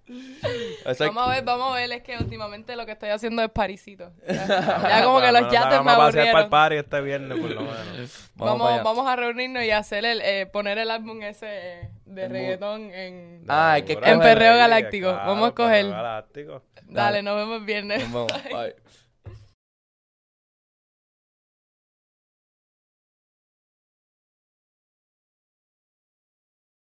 Eso 0.85 0.91
es- 0.91 0.99
Vamos 0.99 1.29
a 1.29 1.31
ver, 1.35 1.45
vamos 1.45 1.73
a 1.73 1.75
ver. 1.77 1.93
Es 1.93 2.03
que 2.03 2.17
últimamente 2.19 2.77
lo 2.77 2.87
que 2.87 2.93
estoy 2.93 3.09
haciendo 3.11 3.43
es 3.43 3.51
parisito. 3.51 4.13
Ya, 4.29 4.47
ya 4.47 5.03
como 5.05 5.21
que 5.21 5.33
los 5.33 5.51
yates 5.53 5.79
me 5.81 5.85
vamos 5.85 5.93
a 5.93 5.97
para 5.97 6.09
el 6.09 6.19
aburrieron. 6.29 6.51
party 6.51 6.77
este 6.77 7.01
viernes, 7.01 7.39
por 7.39 7.51
lo 7.51 7.61
menos. 7.63 8.31
vamos, 8.35 8.83
Vamos, 8.83 9.07
a 9.09 9.17
reunirnos 9.17 9.65
y 9.65 9.71
hacer 9.71 10.05
el, 10.05 10.21
eh, 10.23 10.47
poner 10.47 10.79
el 10.79 10.91
álbum 10.91 11.23
ese 11.23 11.47
eh, 11.49 11.91
de 12.05 12.25
El 12.25 12.31
reggaetón 12.31 12.91
en... 12.93 13.45
Ah, 13.49 13.79
que 13.85 13.93
En 14.03 14.21
Perreo 14.21 14.57
Galáctico. 14.57 15.09
claro, 15.11 15.27
Vamos 15.31 15.45
a 15.45 15.49
escoger. 15.49 15.89
Galáctico. 15.89 16.63
Dale, 16.85 17.23
nos 17.23 17.37
vemos 17.37 17.59
el 17.61 17.65
viernes. 17.65 18.09
Nos 18.09 18.27
vemos. 18.29 18.45
Bye. 18.53 18.75